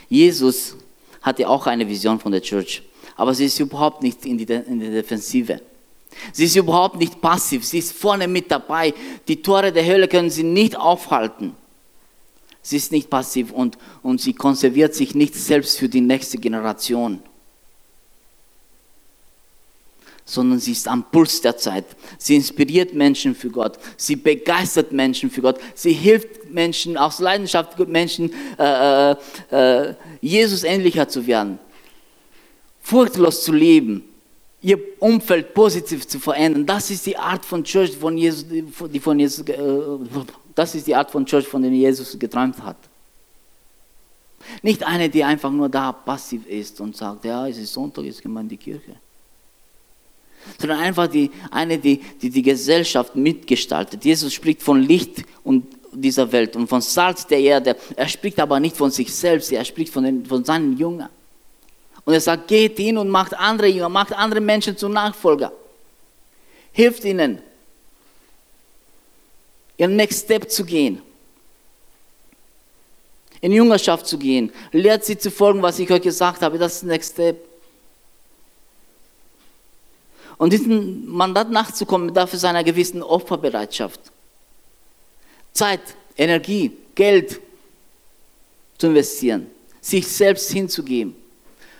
Jesus 0.09 0.75
hatte 1.21 1.47
auch 1.47 1.67
eine 1.67 1.87
Vision 1.87 2.19
von 2.19 2.31
der 2.31 2.41
Church 2.41 2.81
aber 3.17 3.33
sie 3.33 3.45
ist 3.45 3.59
überhaupt 3.59 4.03
nicht 4.03 4.25
in, 4.25 4.37
die, 4.37 4.45
in 4.45 4.79
der 4.79 4.91
Defensive. 4.91 5.59
Sie 6.31 6.45
ist 6.45 6.55
überhaupt 6.55 6.97
nicht 6.97 7.19
passiv, 7.19 7.65
sie 7.65 7.79
ist 7.79 7.91
vorne 7.91 8.27
mit 8.27 8.49
dabei. 8.49 8.93
Die 9.27 9.41
Tore 9.41 9.71
der 9.71 9.85
Hölle 9.85 10.07
können 10.07 10.29
sie 10.29 10.43
nicht 10.43 10.77
aufhalten. 10.77 11.53
Sie 12.61 12.77
ist 12.77 12.91
nicht 12.91 13.09
passiv 13.09 13.51
und, 13.51 13.77
und 14.03 14.21
sie 14.21 14.33
konserviert 14.33 14.93
sich 14.93 15.15
nicht 15.15 15.35
selbst 15.35 15.79
für 15.79 15.89
die 15.89 16.01
nächste 16.01 16.37
Generation, 16.37 17.21
sondern 20.27 20.59
sie 20.59 20.73
ist 20.73 20.87
am 20.87 21.09
Puls 21.09 21.41
der 21.41 21.57
Zeit. 21.57 21.85
Sie 22.19 22.35
inspiriert 22.35 22.93
Menschen 22.93 23.33
für 23.33 23.49
Gott, 23.49 23.79
sie 23.97 24.15
begeistert 24.15 24.91
Menschen 24.91 25.31
für 25.31 25.41
Gott, 25.41 25.59
sie 25.73 25.93
hilft 25.93 26.51
Menschen 26.51 26.97
aus 26.97 27.19
Leidenschaft, 27.19 27.79
Menschen 27.87 28.31
äh, 28.59 29.11
äh, 29.11 29.15
äh 29.51 29.93
Jesus 30.21 30.63
ähnlicher 30.63 31.07
zu 31.07 31.25
werden 31.25 31.59
furchtlos 32.87 33.43
zu 33.43 33.51
leben, 33.51 34.01
ihr 34.61 34.79
Umfeld 34.99 35.53
positiv 35.53 36.07
zu 36.07 36.19
verändern. 36.19 36.65
Das 36.65 36.89
ist 36.89 37.05
die 37.05 37.17
Art 37.17 37.43
von 37.43 37.61
Church, 37.61 37.91
von 37.97 38.17
Jesus, 38.17 38.45
die 38.47 38.99
von 39.01 39.19
Jesus, 39.19 39.45
äh, 39.45 39.57
das 40.55 40.73
ist 40.73 40.87
die 40.87 40.95
Art 40.95 41.11
von 41.11 41.25
Church, 41.25 41.45
von 41.45 41.61
der 41.61 41.71
Jesus 41.71 42.17
geträumt 42.17 42.57
hat. 42.63 42.77
Nicht 44.61 44.83
eine, 44.85 45.09
die 45.09 45.21
einfach 45.21 45.51
nur 45.51 45.67
da 45.67 45.91
passiv 45.91 46.47
ist 46.47 46.79
und 46.79 46.95
sagt, 46.95 47.25
ja, 47.25 47.45
es 47.45 47.57
ist 47.57 47.73
Sonntag, 47.73 48.05
jetzt 48.05 48.21
gehen 48.21 48.31
wir 48.31 48.39
in 48.39 48.47
die 48.47 48.55
Kirche. 48.55 48.95
Sondern 50.60 50.79
einfach 50.79 51.07
die, 51.07 51.31
eine, 51.51 51.77
die, 51.77 51.97
die 52.21 52.29
die 52.29 52.41
Gesellschaft 52.41 53.15
mitgestaltet. 53.15 54.03
Jesus 54.05 54.33
spricht 54.33 54.62
von 54.62 54.81
Licht 54.81 55.23
und 55.43 55.65
dieser 55.91 56.31
Welt 56.31 56.55
und 56.55 56.67
von 56.67 56.81
Salz 56.81 57.25
der 57.27 57.39
Erde. 57.39 57.75
Er 57.95 58.07
spricht 58.07 58.39
aber 58.39 58.60
nicht 58.60 58.77
von 58.77 58.91
sich 58.91 59.13
selbst, 59.13 59.51
er 59.51 59.65
spricht 59.65 59.91
von, 59.91 60.03
den, 60.03 60.25
von 60.25 60.43
seinen 60.43 60.77
Jüngern. 60.77 61.10
Und 62.05 62.13
er 62.13 62.21
sagt, 62.21 62.47
geht 62.47 62.77
hin 62.77 62.97
und 62.97 63.10
macht 63.10 63.33
andere 63.33 63.67
Jünger, 63.67 63.89
macht 63.89 64.13
andere 64.13 64.39
Menschen 64.39 64.77
zu 64.77 64.88
Nachfolger. 64.88 65.51
Hilft 66.71 67.03
ihnen, 67.03 67.41
ihren 69.77 69.95
Next 69.95 70.25
Step 70.25 70.49
zu 70.49 70.63
gehen. 70.63 71.01
In 73.41 73.51
Jüngerschaft 73.51 74.07
zu 74.07 74.17
gehen. 74.17 74.51
Lehrt 74.71 75.05
sie 75.05 75.17
zu 75.17 75.29
folgen, 75.29 75.62
was 75.62 75.79
ich 75.79 75.91
euch 75.91 76.01
gesagt 76.01 76.41
habe. 76.41 76.57
Das 76.57 76.75
ist 76.75 76.81
der 76.83 76.89
Next 76.89 77.13
Step. 77.13 77.46
Und 80.38 80.54
diesem 80.54 81.08
Mandat 81.08 81.50
nachzukommen, 81.50 82.08
bedarf 82.08 82.34
es 82.34 82.43
einer 82.43 82.63
gewissen 82.63 83.02
Opferbereitschaft. 83.02 84.00
Zeit, 85.54 85.82
Energie, 86.15 86.71
Geld 86.93 87.39
zu 88.78 88.88
investieren, 88.88 89.47
sich 89.82 90.08
selbst 90.08 90.52
hinzugeben. 90.52 91.15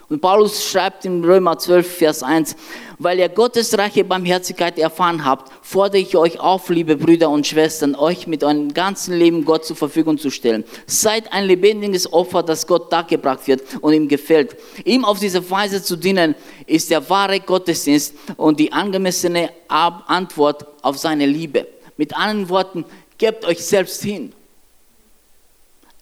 Und 0.10 0.22
Paulus 0.22 0.64
schreibt 0.64 1.04
in 1.04 1.22
Römer 1.26 1.58
12, 1.60 1.98
Vers 1.98 2.24
1, 2.24 2.56
weil 2.98 3.20
ihr 3.20 3.28
Gottes 3.28 3.78
reiche 3.78 4.06
Barmherzigkeit 4.06 4.80
erfahren 4.80 5.26
habt, 5.26 5.52
fordere 5.62 5.98
ich 5.98 6.16
euch 6.16 6.40
auf, 6.40 6.70
liebe 6.70 6.96
Brüder 6.96 7.30
und 7.30 7.46
Schwestern, 7.46 7.94
euch 7.94 8.26
mit 8.26 8.42
eurem 8.42 8.74
ganzen 8.74 9.18
Leben 9.18 9.44
Gott 9.44 9.66
zur 9.66 9.76
Verfügung 9.76 10.18
zu 10.18 10.30
stellen. 10.30 10.64
Seid 10.86 11.34
ein 11.34 11.44
lebendiges 11.44 12.12
Opfer, 12.14 12.42
das 12.42 12.66
Gott 12.66 12.92
dargebracht 12.92 13.46
wird 13.48 13.62
und 13.82 13.92
ihm 13.92 14.08
gefällt. 14.08 14.56
Ihm 14.86 15.04
auf 15.04 15.20
diese 15.20 15.50
Weise 15.52 15.84
zu 15.84 15.98
dienen, 15.98 16.36
ist 16.68 16.90
der 16.90 17.10
wahre 17.10 17.42
Gottesdienst 17.42 18.14
und 18.38 18.62
die 18.62 18.72
angemessene 18.72 19.50
Antwort 19.68 20.66
auf 20.84 20.98
seine 20.98 21.26
Liebe. 21.26 21.68
Mit 21.98 22.16
anderen 22.16 22.48
Worten, 22.48 22.86
gebt 23.18 23.44
euch 23.44 23.60
selbst 23.60 24.02
hin. 24.04 24.32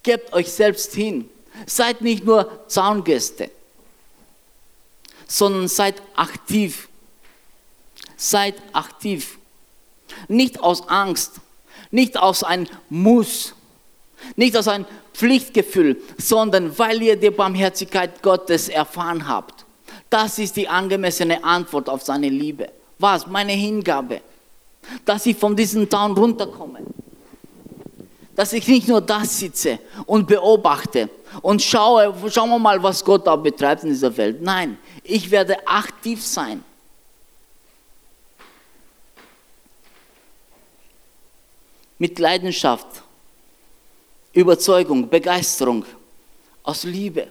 Gebt 0.04 0.32
euch 0.32 0.52
selbst 0.52 0.94
hin. 0.94 1.28
Seid 1.66 2.02
nicht 2.02 2.24
nur 2.24 2.48
Zaungäste 2.68 3.50
sondern 5.28 5.68
seid 5.68 6.02
aktiv. 6.16 6.90
Seid 8.18 8.56
aktiv. 8.74 9.38
Nicht 10.28 10.62
aus 10.62 10.88
Angst, 10.88 11.34
nicht 11.92 12.18
aus 12.18 12.44
einem 12.44 12.68
Muss, 12.90 13.54
nicht 14.36 14.56
aus 14.56 14.68
einem 14.68 14.86
Pflichtgefühl, 15.14 15.98
sondern 16.18 16.78
weil 16.78 17.02
ihr 17.02 17.16
die 17.16 17.30
Barmherzigkeit 17.30 18.22
Gottes 18.22 18.70
erfahren 18.70 19.28
habt. 19.28 19.66
Das 20.10 20.40
ist 20.40 20.56
die 20.56 20.68
angemessene 20.68 21.44
Antwort 21.44 21.90
auf 21.90 22.04
seine 22.04 22.30
Liebe. 22.30 22.70
Was? 23.00 23.28
Meine 23.28 23.54
Hingabe. 23.54 24.22
Dass 25.04 25.26
ich 25.26 25.36
von 25.36 25.56
diesem 25.56 25.90
Town 25.90 26.12
runterkomme. 26.12 26.80
Dass 28.36 28.54
ich 28.54 28.68
nicht 28.68 28.88
nur 28.88 29.02
da 29.02 29.24
sitze 29.24 29.80
und 30.06 30.28
beobachte 30.28 31.10
und 31.42 31.62
schaue, 31.62 32.14
schauen 32.30 32.50
wir 32.50 32.60
mal, 32.60 32.82
was 32.84 33.04
Gott 33.04 33.26
da 33.26 33.36
betreibt 33.36 33.84
in 33.84 33.90
dieser 33.90 34.16
Welt. 34.16 34.42
Nein, 34.42 34.78
ich 35.06 35.32
werde 35.32 35.68
aktiv 35.68 36.24
sein. 36.24 36.64
Mit 41.98 42.20
Leidenschaft, 42.20 42.88
Überzeugung, 44.34 45.10
Begeisterung, 45.10 45.86
aus 46.64 46.84
Liebe. 46.84 47.28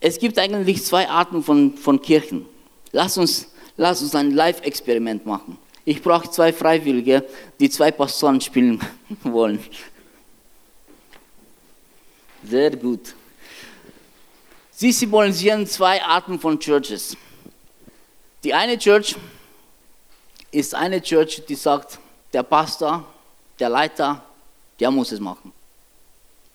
Es 0.00 0.18
gibt 0.18 0.38
eigentlich 0.38 0.84
zwei 0.84 1.08
Arten 1.08 1.42
von, 1.42 1.76
von 1.76 2.00
Kirchen. 2.00 2.46
Lass 2.92 3.18
uns, 3.18 3.48
lass 3.76 4.00
uns 4.00 4.14
ein 4.14 4.30
Live-Experiment 4.30 5.26
machen. 5.26 5.58
Ich 5.84 6.02
brauche 6.02 6.30
zwei 6.30 6.52
Freiwillige, 6.52 7.24
die 7.60 7.68
zwei 7.68 7.90
Pastoren 7.90 8.40
spielen 8.40 8.80
wollen. 9.22 9.62
Sehr 12.44 12.70
gut. 12.76 13.14
Sie 14.78 14.92
symbolisieren 14.92 15.66
zwei 15.66 16.02
Arten 16.02 16.38
von 16.38 16.60
Churches. 16.60 17.16
Die 18.44 18.52
eine 18.52 18.76
Church 18.76 19.16
ist 20.50 20.74
eine 20.74 21.00
Church, 21.00 21.42
die 21.48 21.54
sagt, 21.54 21.98
der 22.34 22.42
Pastor, 22.42 23.02
der 23.58 23.70
Leiter, 23.70 24.22
der 24.78 24.90
muss 24.90 25.12
es 25.12 25.18
machen. 25.18 25.50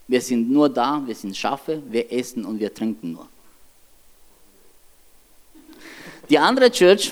Wir 0.07 0.21
sind 0.21 0.51
nur 0.51 0.69
da, 0.69 1.01
wir 1.03 1.15
sind 1.15 1.35
Schafe, 1.35 1.81
wir 1.89 2.11
essen 2.13 2.45
und 2.45 2.59
wir 2.59 2.71
trinken 2.71 3.13
nur. 3.13 3.27
Die 6.29 6.37
andere 6.37 6.69
Church 6.69 7.11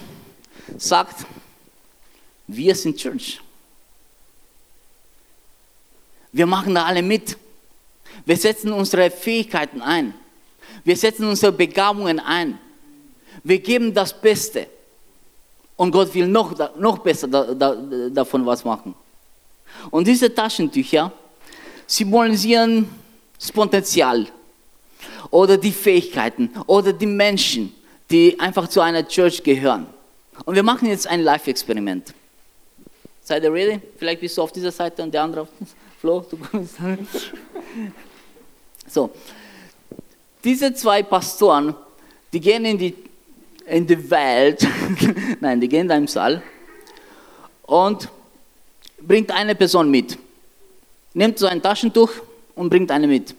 sagt, 0.77 1.25
wir 2.45 2.75
sind 2.75 2.97
Church. 2.97 3.41
Wir 6.31 6.45
machen 6.45 6.75
da 6.75 6.85
alle 6.85 7.01
mit. 7.01 7.35
Wir 8.25 8.37
setzen 8.37 8.71
unsere 8.71 9.09
Fähigkeiten 9.09 9.81
ein. 9.81 10.13
Wir 10.83 10.95
setzen 10.95 11.25
unsere 11.27 11.51
Begabungen 11.51 12.19
ein. 12.19 12.57
Wir 13.43 13.59
geben 13.59 13.93
das 13.93 14.19
Beste. 14.19 14.67
Und 15.75 15.91
Gott 15.91 16.13
will 16.13 16.27
noch, 16.27 16.53
noch 16.77 16.97
besser 16.99 17.27
da, 17.27 17.53
da, 17.53 17.75
davon 18.09 18.45
was 18.45 18.65
machen. 18.65 18.93
Und 19.91 20.07
diese 20.07 20.33
Taschentücher 20.33 21.11
symbolisieren 21.87 22.89
das 23.39 23.51
Potenzial 23.51 24.27
oder 25.31 25.57
die 25.57 25.71
Fähigkeiten 25.71 26.49
oder 26.67 26.91
die 26.91 27.05
Menschen, 27.05 27.73
die 28.09 28.37
einfach 28.39 28.67
zu 28.67 28.81
einer 28.81 29.07
Church 29.07 29.41
gehören. 29.41 29.87
Und 30.45 30.55
wir 30.55 30.63
machen 30.63 30.87
jetzt 30.87 31.07
ein 31.07 31.21
Live-Experiment. 31.21 32.13
Seid 33.23 33.43
ihr 33.43 33.53
ready? 33.53 33.79
Vielleicht 33.97 34.21
bist 34.21 34.37
du 34.37 34.41
auf 34.41 34.51
dieser 34.51 34.71
Seite 34.71 35.03
und 35.03 35.13
der 35.13 35.23
andere 35.23 35.41
auf 35.41 35.49
Flo, 36.01 36.25
du 36.29 36.37
kommst. 36.37 36.77
So, 38.87 39.11
diese 40.43 40.73
zwei 40.73 41.03
Pastoren, 41.03 41.75
die 42.31 42.39
gehen 42.39 42.65
in 42.65 42.77
die, 42.77 42.95
in 43.65 43.85
die 43.85 44.09
Welt, 44.09 44.65
nein, 45.39 45.59
die 45.59 45.67
gehen 45.67 45.87
da 45.87 45.95
im 45.95 46.07
Saal 46.07 46.41
und 47.63 48.09
bringt 49.01 49.31
eine 49.31 49.55
Person 49.55 49.89
mit. 49.89 50.17
Nimmt 51.13 51.37
so 51.39 51.47
ein 51.47 51.61
Taschentuch 51.61 52.11
und 52.55 52.69
bringt 52.69 52.91
eine 52.91 53.07
mit. 53.07 53.33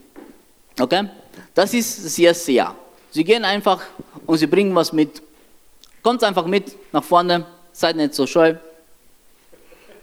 Okay? 0.79 1.09
Das 1.55 1.75
ist 1.75 2.05
das 2.05 2.19
erste 2.19 2.53
Jahr. 2.53 2.77
Sie 3.11 3.25
gehen 3.25 3.45
einfach 3.45 3.83
und 4.27 4.39
sie 4.39 4.47
bringen 4.47 4.75
was 4.75 4.93
mit. 4.93 5.23
Kommt 6.03 6.23
einfach 6.25 6.47
mit 6.47 6.77
nach 6.93 7.05
vorne, 7.05 7.45
seid 7.73 7.97
nicht 7.97 8.15
so 8.15 8.27
scheu. 8.27 8.55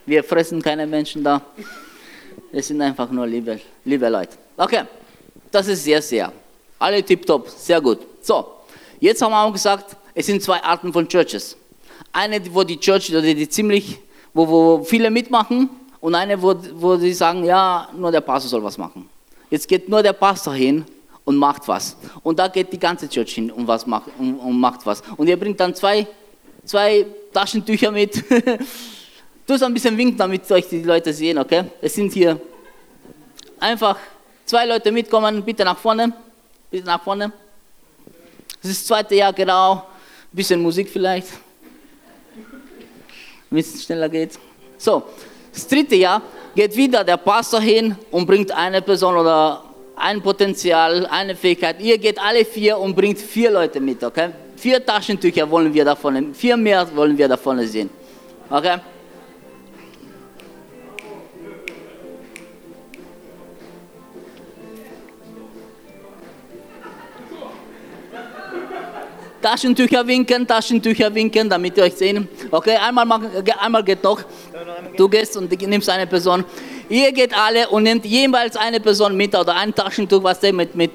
Wir 0.05 0.23
fressen 0.23 0.61
keine 0.61 0.85
Menschen 0.85 1.23
da. 1.23 1.41
Wir 2.51 2.63
sind 2.63 2.81
einfach 2.81 3.09
nur 3.11 3.27
liebe, 3.27 3.59
liebe 3.83 4.07
Leute. 4.07 4.37
Okay, 4.55 4.83
das 5.51 5.67
ist 5.67 5.83
sehr, 5.83 6.01
sehr. 6.01 6.31
Alle 6.79 7.03
tipptopp, 7.03 7.49
sehr 7.49 7.81
gut. 7.81 7.99
So, 8.21 8.45
jetzt 8.99 9.21
haben 9.21 9.31
wir 9.31 9.43
auch 9.43 9.51
gesagt, 9.51 9.95
es 10.13 10.25
sind 10.25 10.41
zwei 10.41 10.61
Arten 10.63 10.91
von 10.93 11.07
Churches. 11.07 11.57
Eine, 12.11 12.41
wo 12.53 12.63
die 12.63 12.79
Church, 12.79 13.07
die, 13.07 13.35
die 13.35 13.49
ziemlich, 13.49 13.99
wo, 14.33 14.47
wo 14.47 14.83
viele 14.83 15.09
mitmachen 15.09 15.69
und 15.99 16.15
eine, 16.15 16.41
wo, 16.41 16.55
wo 16.73 16.97
sie 16.97 17.13
sagen, 17.13 17.43
ja, 17.43 17.89
nur 17.95 18.11
der 18.11 18.21
Pastor 18.21 18.49
soll 18.49 18.63
was 18.63 18.77
machen. 18.77 19.09
Jetzt 19.49 19.67
geht 19.67 19.89
nur 19.89 20.03
der 20.03 20.13
Pastor 20.13 20.53
hin 20.53 20.85
und 21.25 21.35
macht 21.37 21.67
was. 21.67 21.97
Und 22.23 22.39
da 22.39 22.47
geht 22.47 22.71
die 22.71 22.79
ganze 22.79 23.09
Church 23.09 23.33
hin 23.33 23.51
und, 23.51 23.67
was 23.67 23.85
macht, 23.85 24.09
und, 24.17 24.35
und 24.35 24.59
macht 24.59 24.85
was. 24.85 25.01
Und 25.17 25.27
ihr 25.27 25.37
bringt 25.37 25.59
dann 25.59 25.73
zwei, 25.73 26.07
zwei 26.63 27.05
Taschentücher 27.33 27.91
mit. 27.91 28.23
du 29.47 29.53
ein 29.53 29.73
bisschen 29.73 29.97
winken, 29.97 30.17
damit 30.17 30.49
euch 30.51 30.67
die 30.67 30.83
Leute 30.83 31.13
sehen, 31.13 31.37
okay? 31.37 31.65
Es 31.81 31.95
sind 31.95 32.13
hier 32.13 32.39
einfach 33.59 33.97
zwei 34.45 34.65
Leute 34.65 34.91
mitkommen, 34.91 35.43
bitte 35.43 35.63
nach 35.63 35.77
vorne, 35.77 36.13
bitte 36.69 36.85
nach 36.85 37.01
vorne. 37.01 37.31
Das 38.61 38.71
ist 38.71 38.81
das 38.81 38.87
zweite 38.87 39.15
Jahr, 39.15 39.33
genau. 39.33 39.75
Ein 39.75 39.81
bisschen 40.31 40.61
Musik 40.61 40.89
vielleicht, 40.89 41.27
damit 43.49 43.65
es 43.65 43.83
schneller 43.83 44.09
geht. 44.09 44.37
So, 44.77 45.03
das 45.53 45.67
dritte 45.67 45.95
Jahr 45.95 46.21
geht 46.55 46.75
wieder 46.75 47.03
der 47.03 47.17
Pastor 47.17 47.61
hin 47.61 47.95
und 48.11 48.25
bringt 48.25 48.51
eine 48.51 48.81
Person 48.81 49.15
oder 49.17 49.63
ein 49.95 50.21
Potenzial, 50.21 51.05
eine 51.07 51.35
Fähigkeit. 51.35 51.81
Ihr 51.81 51.97
geht 51.97 52.19
alle 52.19 52.45
vier 52.45 52.77
und 52.77 52.95
bringt 52.95 53.19
vier 53.19 53.51
Leute 53.51 53.79
mit, 53.79 54.03
okay? 54.03 54.29
Vier 54.55 54.83
Taschentücher 54.85 55.49
wollen 55.49 55.73
wir 55.73 55.85
davon, 55.85 56.33
vier 56.33 56.57
mehr 56.57 56.87
wollen 56.95 57.17
wir 57.17 57.27
davon 57.27 57.65
sehen, 57.65 57.89
okay? 58.49 58.77
Taschentücher 69.47 70.05
winken, 70.05 70.45
Taschentücher 70.45 71.13
winken, 71.15 71.49
damit 71.49 71.77
ihr 71.77 71.83
euch 71.83 71.93
sehen. 71.93 72.27
Okay, 72.51 72.75
einmal, 72.75 73.07
einmal 73.57 73.81
geht 73.81 74.03
noch. 74.03 74.19
Du 74.97 75.07
gehst 75.07 75.37
und 75.37 75.49
nimmst 75.61 75.89
eine 75.89 76.05
Person. 76.05 76.43
Ihr 76.89 77.13
geht 77.13 77.33
alle 77.33 77.69
und 77.69 77.83
nehmt 77.83 78.05
jeweils 78.05 78.57
eine 78.57 78.81
Person 78.81 79.15
mit 79.15 79.33
oder 79.33 79.55
ein 79.55 79.73
Taschentuch, 79.73 80.21
was 80.21 80.41
der 80.41 80.51
mit, 80.51 80.75
mit. 80.75 80.91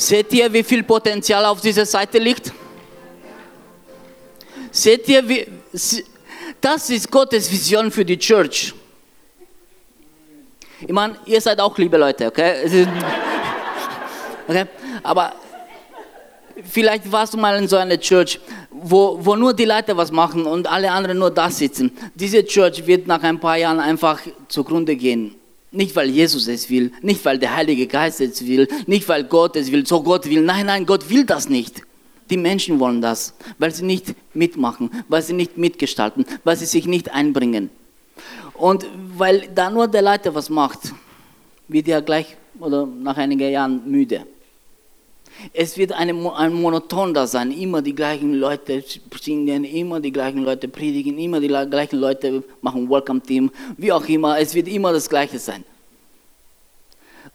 Seht 0.00 0.32
ihr, 0.32 0.50
wie 0.50 0.62
viel 0.62 0.82
Potenzial 0.82 1.44
auf 1.44 1.60
dieser 1.60 1.84
Seite 1.84 2.18
liegt? 2.18 2.50
Seht 4.70 5.06
ihr, 5.08 5.28
wie, 5.28 5.46
das 6.58 6.88
ist 6.88 7.10
Gottes 7.10 7.52
Vision 7.52 7.90
für 7.90 8.02
die 8.02 8.18
Church. 8.18 8.72
Ich 10.80 10.90
meine, 10.90 11.16
ihr 11.26 11.38
seid 11.38 11.60
auch 11.60 11.76
liebe 11.76 11.98
Leute, 11.98 12.28
okay? 12.28 12.88
okay? 14.48 14.64
Aber 15.02 15.34
vielleicht 16.64 17.12
warst 17.12 17.34
du 17.34 17.36
mal 17.36 17.58
in 17.58 17.68
so 17.68 17.76
einer 17.76 18.00
Church, 18.00 18.40
wo, 18.70 19.18
wo 19.20 19.36
nur 19.36 19.52
die 19.52 19.66
Leute 19.66 19.94
was 19.94 20.10
machen 20.10 20.46
und 20.46 20.66
alle 20.66 20.90
anderen 20.90 21.18
nur 21.18 21.30
da 21.30 21.50
sitzen. 21.50 21.94
Diese 22.14 22.42
Church 22.42 22.86
wird 22.86 23.06
nach 23.06 23.22
ein 23.22 23.38
paar 23.38 23.58
Jahren 23.58 23.80
einfach 23.80 24.18
zugrunde 24.48 24.96
gehen. 24.96 25.39
Nicht, 25.72 25.94
weil 25.94 26.10
Jesus 26.10 26.48
es 26.48 26.68
will, 26.68 26.92
nicht, 27.00 27.24
weil 27.24 27.38
der 27.38 27.54
Heilige 27.54 27.86
Geist 27.86 28.20
es 28.20 28.44
will, 28.44 28.66
nicht, 28.86 29.08
weil 29.08 29.24
Gott 29.24 29.54
es 29.54 29.70
will, 29.70 29.86
so 29.86 30.02
Gott 30.02 30.28
will. 30.28 30.42
Nein, 30.42 30.66
nein, 30.66 30.84
Gott 30.84 31.08
will 31.08 31.24
das 31.24 31.48
nicht. 31.48 31.82
Die 32.28 32.36
Menschen 32.36 32.80
wollen 32.80 33.00
das, 33.00 33.34
weil 33.58 33.72
sie 33.72 33.84
nicht 33.84 34.14
mitmachen, 34.34 34.90
weil 35.08 35.22
sie 35.22 35.32
nicht 35.32 35.58
mitgestalten, 35.58 36.24
weil 36.44 36.56
sie 36.56 36.66
sich 36.66 36.86
nicht 36.86 37.12
einbringen. 37.12 37.70
Und 38.54 38.86
weil 39.16 39.48
da 39.54 39.70
nur 39.70 39.88
der 39.88 40.02
Leiter 40.02 40.34
was 40.34 40.50
macht, 40.50 40.92
wird 41.68 41.88
er 41.88 42.02
gleich 42.02 42.36
oder 42.58 42.86
nach 42.86 43.16
einigen 43.16 43.50
Jahren 43.50 43.88
müde. 43.90 44.26
Es 45.52 45.76
wird 45.76 45.92
eine, 45.92 46.12
ein 46.36 46.52
Monoton 46.54 47.14
da 47.14 47.26
sein. 47.26 47.50
Immer 47.50 47.82
die 47.82 47.94
gleichen 47.94 48.34
Leute 48.34 48.84
singen, 49.20 49.64
immer 49.64 50.00
die 50.00 50.12
gleichen 50.12 50.44
Leute 50.44 50.68
predigen, 50.68 51.18
immer 51.18 51.40
die 51.40 51.48
gleichen 51.48 51.98
Leute 51.98 52.42
machen 52.60 52.88
Welcome 52.88 53.20
Team, 53.20 53.50
wie 53.76 53.92
auch 53.92 54.06
immer. 54.08 54.38
Es 54.38 54.54
wird 54.54 54.68
immer 54.68 54.92
das 54.92 55.08
Gleiche 55.08 55.38
sein. 55.38 55.64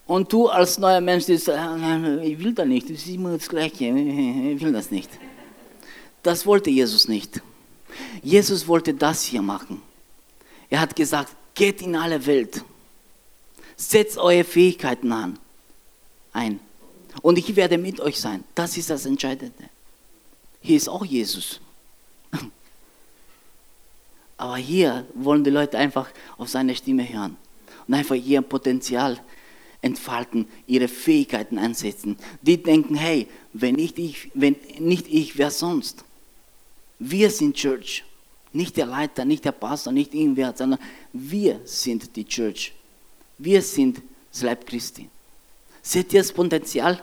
Und 0.07 0.31
du 0.31 0.47
als 0.47 0.77
neuer 0.77 1.01
Mensch, 1.01 1.25
sagst, 1.25 1.49
ich 2.23 2.39
will 2.39 2.53
da 2.53 2.63
nicht, 2.63 2.89
es 2.89 3.05
ist 3.05 3.07
immer 3.07 3.37
das 3.37 3.49
Gleiche, 3.49 3.85
ich 3.85 4.61
will 4.61 4.71
das 4.71 4.91
nicht. 4.91 5.09
Das 6.21 6.45
wollte 6.45 6.69
Jesus 6.69 7.07
nicht. 7.07 7.41
Jesus 8.21 8.67
wollte 8.67 8.93
das 8.93 9.23
hier 9.23 9.41
machen. 9.41 9.81
Er 10.69 10.81
hat 10.81 10.95
gesagt, 10.95 11.35
geht 11.55 11.81
in 11.81 11.95
alle 11.95 12.23
Welt, 12.25 12.63
setzt 13.77 14.17
eure 14.17 14.43
Fähigkeiten 14.43 15.11
an, 15.11 15.39
ein 16.33 16.59
und 17.21 17.37
ich 17.37 17.55
werde 17.55 17.77
mit 17.77 17.99
euch 17.99 18.19
sein. 18.19 18.43
Das 18.53 18.77
ist 18.77 18.89
das 18.89 19.05
Entscheidende. 19.05 19.69
Hier 20.61 20.77
ist 20.77 20.89
auch 20.89 21.05
Jesus. 21.05 21.59
Aber 24.37 24.57
hier 24.57 25.05
wollen 25.13 25.43
die 25.43 25.49
Leute 25.49 25.77
einfach 25.77 26.09
auf 26.37 26.49
seine 26.49 26.75
Stimme 26.75 27.07
hören 27.07 27.37
und 27.87 27.93
einfach 27.93 28.15
ihr 28.15 28.41
Potenzial 28.41 29.19
entfalten, 29.81 30.47
ihre 30.65 30.87
Fähigkeiten 30.87 31.59
einsetzen. 31.59 32.17
Die 32.41 32.61
denken, 32.61 32.95
hey, 32.95 33.27
wenn 33.53 33.75
nicht 33.75 33.99
ich, 33.99 34.31
wenn 34.33 34.55
nicht 34.79 35.07
ich, 35.07 35.37
wer 35.37 35.51
sonst? 35.51 36.03
Wir 36.97 37.29
sind 37.29 37.55
Church. 37.55 38.03
Nicht 38.51 38.77
der 38.77 38.85
Leiter, 38.85 39.25
nicht 39.25 39.45
der 39.45 39.51
Pastor, 39.51 39.93
nicht 39.93 40.13
irgendwer, 40.13 40.53
sondern 40.55 40.79
wir 41.13 41.59
sind 41.65 42.15
die 42.15 42.25
Church. 42.25 42.73
Wir 43.37 43.61
sind 43.61 44.01
das 44.31 44.41
Leib 44.41 44.65
Christi. 44.65 45.09
Seht 45.85 46.13
ihr 46.13 46.21
das 46.21 46.33
Potenzial? 46.33 46.99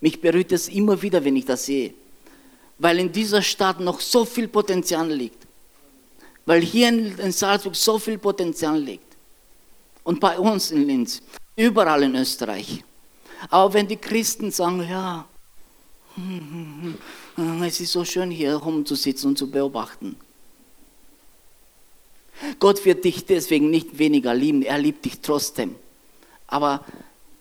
Mich 0.00 0.18
berührt 0.18 0.52
es 0.52 0.68
immer 0.68 1.00
wieder, 1.02 1.22
wenn 1.22 1.36
ich 1.36 1.44
das 1.44 1.66
sehe. 1.66 1.92
Weil 2.78 2.98
in 2.98 3.12
dieser 3.12 3.42
Stadt 3.42 3.78
noch 3.78 4.00
so 4.00 4.24
viel 4.24 4.48
Potenzial 4.48 5.12
liegt. 5.12 5.46
Weil 6.46 6.62
hier 6.62 6.88
in 6.88 7.30
Salzburg 7.30 7.76
so 7.76 7.98
viel 7.98 8.16
Potenzial 8.16 8.80
liegt. 8.80 9.04
Und 10.02 10.18
bei 10.18 10.38
uns 10.38 10.70
in 10.70 10.86
Linz, 10.86 11.20
überall 11.54 12.02
in 12.04 12.16
Österreich. 12.16 12.82
Aber 13.50 13.74
wenn 13.74 13.86
die 13.86 13.98
Christen 13.98 14.50
sagen, 14.50 14.88
ja, 14.88 15.26
es 17.66 17.80
ist 17.80 17.92
so 17.92 18.02
schön 18.06 18.30
hier 18.30 18.54
rumzusitzen 18.54 19.28
und 19.28 19.38
zu 19.38 19.50
beobachten. 19.50 20.16
Gott 22.58 22.82
wird 22.86 23.04
dich 23.04 23.26
deswegen 23.26 23.68
nicht 23.68 23.98
weniger 23.98 24.32
lieben, 24.34 24.62
er 24.62 24.78
liebt 24.78 25.04
dich 25.04 25.20
trotzdem. 25.20 25.76
Aber 26.46 26.84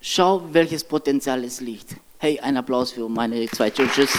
schau, 0.01 0.43
welches 0.51 0.83
Potenzial 0.83 1.43
es 1.43 1.61
liegt. 1.61 1.95
Hey, 2.17 2.39
ein 2.39 2.57
Applaus 2.57 2.91
für 2.91 3.07
meine 3.07 3.47
zwei 3.49 3.69
Churches. 3.69 4.11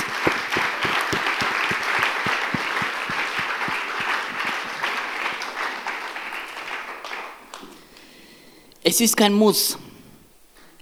Es 8.84 9.00
ist 9.00 9.16
kein 9.16 9.32
Muss, 9.32 9.78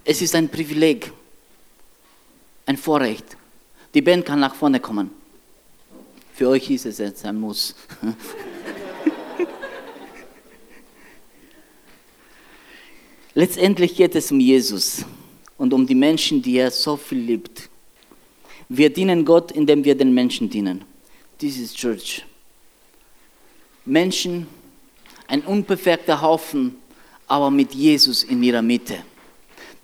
es 0.04 0.22
ist 0.22 0.34
ein 0.34 0.48
Privileg, 0.48 1.12
ein 2.64 2.76
Vorrecht. 2.78 3.36
Die 3.92 4.00
Band 4.00 4.24
kann 4.24 4.40
nach 4.40 4.54
vorne 4.54 4.80
kommen. 4.80 5.10
Für 6.34 6.48
euch 6.48 6.70
ist 6.70 6.86
es 6.86 6.98
jetzt 6.98 7.24
ein 7.26 7.38
Muss. 7.38 7.74
Letztendlich 13.40 13.96
geht 13.96 14.14
es 14.16 14.30
um 14.30 14.38
Jesus 14.38 15.02
und 15.56 15.72
um 15.72 15.86
die 15.86 15.94
Menschen, 15.94 16.42
die 16.42 16.58
er 16.58 16.70
so 16.70 16.98
viel 16.98 17.20
liebt. 17.20 17.70
Wir 18.68 18.92
dienen 18.92 19.24
Gott, 19.24 19.50
indem 19.50 19.82
wir 19.82 19.94
den 19.96 20.12
Menschen 20.12 20.50
dienen. 20.50 20.84
This 21.38 21.56
is 21.56 21.72
Church. 21.72 22.22
Menschen, 23.86 24.46
ein 25.26 25.40
unperfekter 25.40 26.20
Haufen, 26.20 26.76
aber 27.28 27.50
mit 27.50 27.72
Jesus 27.72 28.24
in 28.24 28.42
ihrer 28.42 28.60
Mitte. 28.60 28.98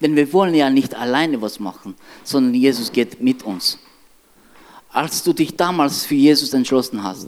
Denn 0.03 0.15
wir 0.15 0.31
wollen 0.35 0.55
ja 0.55 0.69
nicht 0.69 0.95
alleine 0.95 1.41
was 1.41 1.59
machen, 1.59 1.95
sondern 2.25 2.53
Jesus 2.53 2.93
geht 2.93 3.23
mit 3.23 3.43
uns. 3.43 3.79
Als 4.91 5.23
du 5.23 5.33
dich 5.33 5.57
damals 5.57 6.05
für 6.05 6.15
Jesus 6.15 6.53
entschlossen 6.53 7.03
hast, 7.03 7.27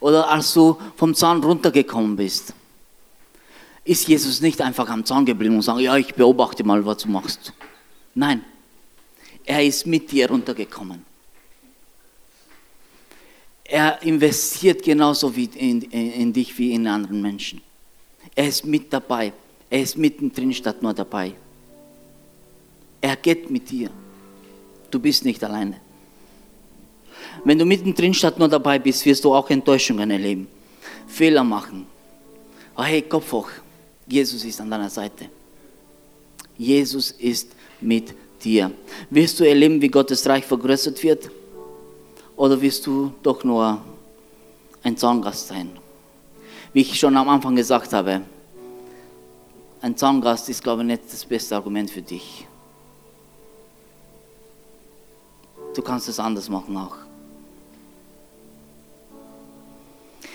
oder 0.00 0.28
als 0.28 0.52
du 0.54 0.76
vom 0.96 1.14
Zaun 1.14 1.44
runtergekommen 1.44 2.16
bist, 2.16 2.52
ist 3.86 4.08
Jesus 4.08 4.40
nicht 4.40 4.60
einfach 4.60 4.88
am 4.90 5.04
Zaun 5.04 5.24
geblieben 5.24 5.54
und 5.54 5.62
sagt, 5.62 5.80
ja, 5.80 5.96
ich 5.96 6.14
beobachte 6.14 6.64
mal, 6.64 6.84
was 6.84 6.98
du 6.98 7.08
machst. 7.08 7.52
Nein, 8.14 8.44
er 9.44 9.64
ist 9.64 9.86
mit 9.86 10.10
dir 10.10 10.28
runtergekommen. 10.28 11.04
Er 13.64 14.02
investiert 14.02 14.82
genauso 14.82 15.34
wie 15.34 15.44
in, 15.44 15.82
in, 15.82 16.12
in 16.12 16.32
dich 16.32 16.58
wie 16.58 16.72
in 16.72 16.86
anderen 16.86 17.22
Menschen. 17.22 17.60
Er 18.34 18.48
ist 18.48 18.64
mit 18.64 18.92
dabei. 18.92 19.32
Er 19.70 19.80
ist 19.82 19.96
mittendrin 19.96 20.52
statt 20.52 20.82
nur 20.82 20.92
dabei. 20.92 21.32
Er 23.00 23.16
geht 23.16 23.50
mit 23.50 23.70
dir. 23.70 23.90
Du 24.90 24.98
bist 24.98 25.24
nicht 25.24 25.42
alleine. 25.42 25.80
Wenn 27.44 27.58
du 27.58 27.64
mittendrin 27.64 28.14
statt 28.14 28.38
nur 28.38 28.48
dabei 28.48 28.78
bist, 28.78 29.04
wirst 29.04 29.24
du 29.24 29.34
auch 29.34 29.48
Enttäuschungen 29.50 30.10
erleben, 30.10 30.48
Fehler 31.06 31.44
machen. 31.44 31.86
Aber 32.74 32.84
hey, 32.84 33.02
Kopf 33.02 33.30
hoch. 33.32 33.50
Jesus 34.06 34.44
ist 34.44 34.60
an 34.60 34.70
deiner 34.70 34.90
Seite. 34.90 35.28
Jesus 36.56 37.10
ist 37.12 37.48
mit 37.80 38.14
dir. 38.42 38.70
Wirst 39.10 39.40
du 39.40 39.48
erleben, 39.48 39.80
wie 39.80 39.88
Gottes 39.88 40.26
Reich 40.26 40.44
vergrößert 40.44 41.02
wird? 41.02 41.30
Oder 42.36 42.60
wirst 42.60 42.86
du 42.86 43.12
doch 43.22 43.42
nur 43.44 43.82
ein 44.82 44.96
Zaungast 44.96 45.48
sein? 45.48 45.70
Wie 46.72 46.82
ich 46.82 46.98
schon 46.98 47.16
am 47.16 47.28
Anfang 47.28 47.56
gesagt 47.56 47.92
habe, 47.92 48.22
ein 49.80 49.96
Zaungast 49.96 50.48
ist, 50.48 50.62
glaube 50.62 50.82
ich, 50.82 50.88
nicht 50.88 51.02
das 51.10 51.24
beste 51.24 51.54
Argument 51.54 51.90
für 51.90 52.02
dich. 52.02 52.46
Du 55.74 55.82
kannst 55.82 56.08
es 56.08 56.18
anders 56.18 56.48
machen 56.48 56.76
auch. 56.76 56.96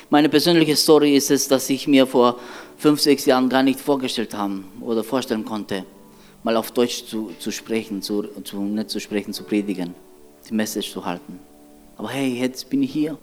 Meine 0.10 0.30
persönliche 0.30 0.76
Story 0.76 1.16
ist 1.16 1.32
es, 1.32 1.48
dass 1.48 1.70
ich 1.70 1.88
mir 1.88 2.06
vor 2.06 2.38
fünf, 2.82 3.00
sechs 3.00 3.26
Jahren 3.26 3.48
gar 3.48 3.62
nicht 3.62 3.80
vorgestellt 3.80 4.34
haben 4.34 4.66
oder 4.82 5.04
vorstellen 5.04 5.46
konnte, 5.46 5.86
mal 6.42 6.58
auf 6.58 6.72
Deutsch 6.72 7.06
zu, 7.06 7.32
zu 7.38 7.52
sprechen, 7.52 8.02
zu, 8.02 8.24
zu, 8.44 8.60
nicht 8.60 8.90
zu 8.90 9.00
sprechen, 9.00 9.34
zu 9.34 9.44
predigen, 9.44 9.94
die 10.50 10.54
Message 10.56 10.92
zu 10.92 11.06
halten. 11.06 11.40
Aber 11.96 12.10
hey, 12.10 12.40
jetzt 12.40 12.68
bin 12.72 12.82
ich 12.82 12.92
hier. 12.92 13.20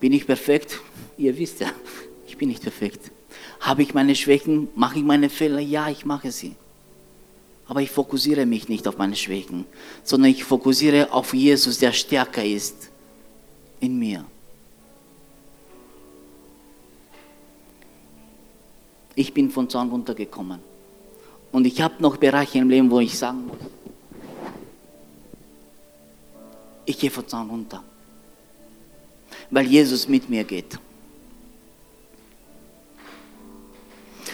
Bin 0.00 0.12
ich 0.12 0.26
perfekt? 0.26 0.80
Ihr 1.16 1.38
wisst 1.38 1.60
ja, 1.60 1.68
ich 2.26 2.36
bin 2.36 2.48
nicht 2.48 2.62
perfekt. 2.62 3.10
Habe 3.60 3.82
ich 3.82 3.94
meine 3.94 4.14
Schwächen? 4.14 4.68
Mache 4.74 4.98
ich 4.98 5.04
meine 5.04 5.30
Fehler? 5.30 5.60
Ja, 5.60 5.88
ich 5.88 6.04
mache 6.04 6.30
sie. 6.30 6.56
Aber 7.66 7.80
ich 7.80 7.90
fokussiere 7.90 8.44
mich 8.44 8.68
nicht 8.68 8.86
auf 8.86 8.98
meine 8.98 9.16
Schwächen, 9.16 9.64
sondern 10.02 10.30
ich 10.30 10.44
fokussiere 10.44 11.10
auf 11.10 11.32
Jesus, 11.32 11.78
der 11.78 11.92
stärker 11.92 12.44
ist 12.44 12.90
in 13.80 13.98
mir. 13.98 14.26
Ich 19.14 19.32
bin 19.32 19.50
von 19.50 19.68
Zorn 19.68 19.90
runtergekommen. 19.90 20.58
Und 21.52 21.66
ich 21.66 21.80
habe 21.80 21.94
noch 22.00 22.16
Bereiche 22.16 22.58
im 22.58 22.68
Leben, 22.68 22.90
wo 22.90 23.00
ich 23.00 23.16
sagen 23.16 23.46
muss, 23.46 23.56
ich 26.86 26.98
gehe 26.98 27.10
von 27.10 27.26
Zorn 27.26 27.48
runter. 27.48 27.82
Weil 29.50 29.66
Jesus 29.66 30.08
mit 30.08 30.28
mir 30.28 30.44
geht. 30.44 30.78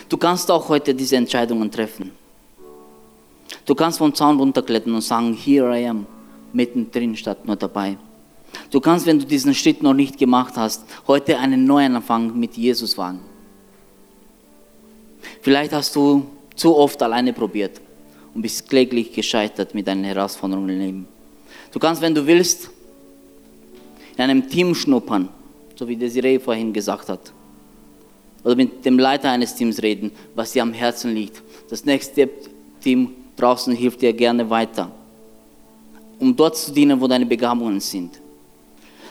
Du 0.09 0.16
kannst 0.16 0.51
auch 0.51 0.68
heute 0.68 0.95
diese 0.95 1.16
Entscheidungen 1.16 1.70
treffen. 1.70 2.11
Du 3.64 3.74
kannst 3.76 3.99
vom 3.99 4.12
Zaun 4.12 4.39
runterklettern 4.39 4.95
und 4.95 5.03
sagen, 5.03 5.33
here 5.33 5.78
I 5.78 5.87
am, 5.87 6.07
mittendrin 6.53 7.16
statt 7.16 7.47
nur 7.47 7.55
dabei. 7.55 7.97
Du 8.70 8.81
kannst, 8.81 9.07
wenn 9.07 9.20
du 9.20 9.24
diesen 9.24 9.55
Schritt 9.55 9.83
noch 9.83 9.95
nicht 9.95 10.18
gemacht 10.18 10.55
hast, 10.57 10.85
heute 11.07 11.39
einen 11.39 11.64
neuen 11.64 11.95
Anfang 11.95 12.37
mit 12.39 12.57
Jesus 12.57 12.99
wagen. 12.99 13.30
Vielleicht 15.43 15.72
hast 15.72 15.97
du 15.97 16.26
zu 16.55 16.76
oft 16.76 17.03
alleine 17.03 17.32
probiert 17.32 17.80
und 18.34 18.43
bist 18.43 18.68
kläglich 18.68 19.12
gescheitert 19.12 19.74
mit 19.74 19.86
deinen 19.86 20.05
Herausforderungen 20.05 20.68
im 20.70 20.78
Leben. 20.78 21.09
Du 21.72 21.78
kannst, 21.78 22.03
wenn 22.03 22.14
du 22.14 22.26
willst, 22.26 22.70
in 24.16 24.24
einem 24.24 24.49
Team 24.49 24.74
schnuppern, 24.74 25.28
so 25.76 25.88
wie 25.88 25.97
Desiree 25.97 26.38
vorhin 26.38 26.72
gesagt 26.72 27.09
hat. 27.09 27.32
Oder 28.45 28.57
mit 28.57 28.84
dem 28.84 28.99
Leiter 28.99 29.30
eines 29.30 29.55
Teams 29.55 29.82
reden, 29.82 30.12
was 30.34 30.53
dir 30.53 30.62
am 30.62 30.72
Herzen 30.72 31.14
liegt. 31.14 31.43
Das 31.70 31.84
nächste 31.84 32.28
Team 32.82 33.12
draußen 33.36 33.74
hilft 33.74 34.03
dir 34.03 34.12
gerne 34.12 34.49
weiter, 34.51 34.91
um 36.18 36.36
dort 36.36 36.57
zu 36.57 36.72
dienen, 36.72 37.01
wo 37.01 37.07
deine 37.07 37.24
Begabungen 37.24 37.80
sind. 37.80 38.20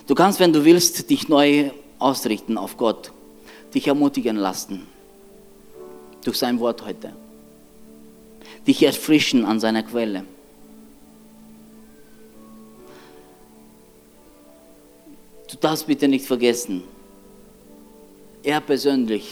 Du 0.05 0.13
kannst, 0.13 0.39
wenn 0.39 0.53
du 0.53 0.63
willst, 0.63 1.09
dich 1.09 1.27
neu 1.27 1.71
ausrichten 1.97 2.57
auf 2.57 2.77
Gott, 2.77 3.11
dich 3.73 3.87
ermutigen 3.87 4.35
lassen 4.35 4.85
durch 6.29 6.37
sein 6.37 6.59
Wort 6.59 6.85
heute. 6.85 7.11
Dich 8.67 8.83
erfrischen 8.83 9.45
an 9.45 9.59
seiner 9.59 9.81
Quelle. 9.81 10.25
Du 15.49 15.57
darfst 15.57 15.87
bitte 15.87 16.07
nicht 16.07 16.25
vergessen, 16.25 16.83
er 18.43 18.61
persönlich 18.61 19.27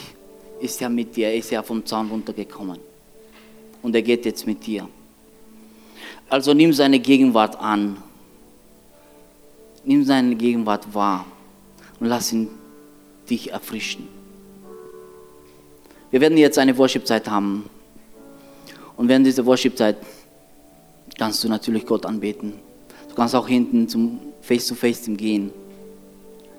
ist 0.60 0.82
ja 0.82 0.90
mit 0.90 1.16
dir, 1.16 1.28
er 1.28 1.36
ist 1.36 1.52
ja 1.52 1.62
vom 1.62 1.86
Zaun 1.86 2.10
runtergekommen. 2.10 2.80
Und 3.84 3.94
er 3.94 4.02
geht 4.02 4.26
jetzt 4.26 4.48
mit 4.48 4.66
dir. 4.66 4.90
Also 6.30 6.56
nimm 6.56 6.74
seine 6.74 7.00
Gegenwart 7.00 7.60
an. 7.60 8.02
Nimm 9.86 10.04
seine 10.04 10.36
Gegenwart 10.36 10.96
wahr 10.96 11.28
und 12.00 12.08
lass 12.08 12.34
ihn 12.34 12.50
dich 13.30 13.52
erfrischen. 13.52 14.17
Wir 16.10 16.22
werden 16.22 16.38
jetzt 16.38 16.58
eine 16.58 16.78
Worship-Zeit 16.78 17.30
haben. 17.30 17.70
Und 18.96 19.10
während 19.10 19.26
dieser 19.26 19.46
Worship-Zeit 19.46 19.98
kannst 21.18 21.44
du 21.44 21.50
natürlich 21.50 21.86
Gott 21.86 22.06
anbeten. 22.06 22.54
Du 23.10 23.16
kannst 23.16 23.36
auch 23.36 23.48
hinten 23.48 23.88
zum 23.90 24.20
Face-to-Face 24.42 25.10
gehen, 25.18 25.52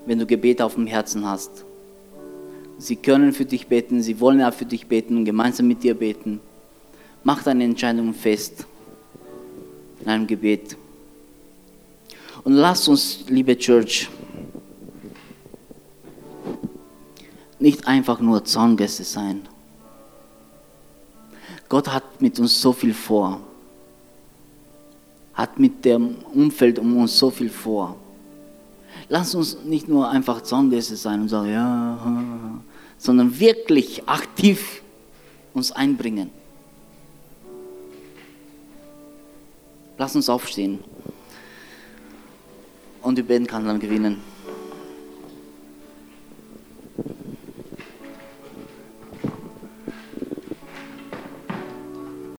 wenn 0.07 0.19
du 0.19 0.27
Gebete 0.27 0.65
auf 0.65 0.75
dem 0.75 0.87
Herzen 0.87 1.27
hast. 1.27 1.65
Sie 2.79 2.97
können 2.97 3.33
für 3.33 3.45
dich 3.45 3.67
beten, 3.67 4.03
sie 4.03 4.21
wollen 4.21 4.43
auch 4.43 4.55
für 4.55 4.65
dich 4.65 4.87
beten 4.87 5.17
und 5.17 5.25
gemeinsam 5.25 5.67
mit 5.67 5.83
dir 5.83 5.95
beten. 5.95 6.41
Mach 7.25 7.43
deine 7.43 7.65
Entscheidung 7.65 8.15
fest 8.15 8.67
in 10.01 10.09
einem 10.09 10.27
Gebet. 10.27 10.77
Und 12.45 12.53
lass 12.53 12.87
uns, 12.87 13.25
liebe 13.29 13.59
Church, 13.59 14.09
nicht 17.59 17.87
einfach 17.87 18.21
nur 18.21 18.45
Zaungäste 18.45 19.05
sein. 19.05 19.49
Gott 21.69 21.89
hat 21.89 22.21
mit 22.21 22.39
uns 22.39 22.61
so 22.61 22.73
viel 22.73 22.95
vor, 22.95 23.41
hat 25.35 25.59
mit 25.59 25.85
dem 25.85 26.17
Umfeld 26.33 26.79
um 26.79 26.97
uns 26.97 27.19
so 27.19 27.31
viel 27.31 27.51
vor. 27.51 27.97
Lass 29.09 29.35
uns 29.35 29.59
nicht 29.65 29.89
nur 29.89 30.09
einfach 30.09 30.43
Zaungäste 30.43 30.97
sein 30.97 31.23
und 31.23 31.29
sagen, 31.29 31.53
ja, 31.53 32.61
sondern 32.97 33.39
wirklich 33.39 34.09
aktiv 34.09 34.83
uns 35.55 35.73
einbringen. 35.73 36.31
Lass 39.99 40.15
uns 40.15 40.29
aufstehen 40.29 40.79
und 43.03 43.19
die 43.19 43.23
Band 43.23 43.49
kann 43.49 43.67
dann 43.67 43.81
gewinnen. 43.81 44.21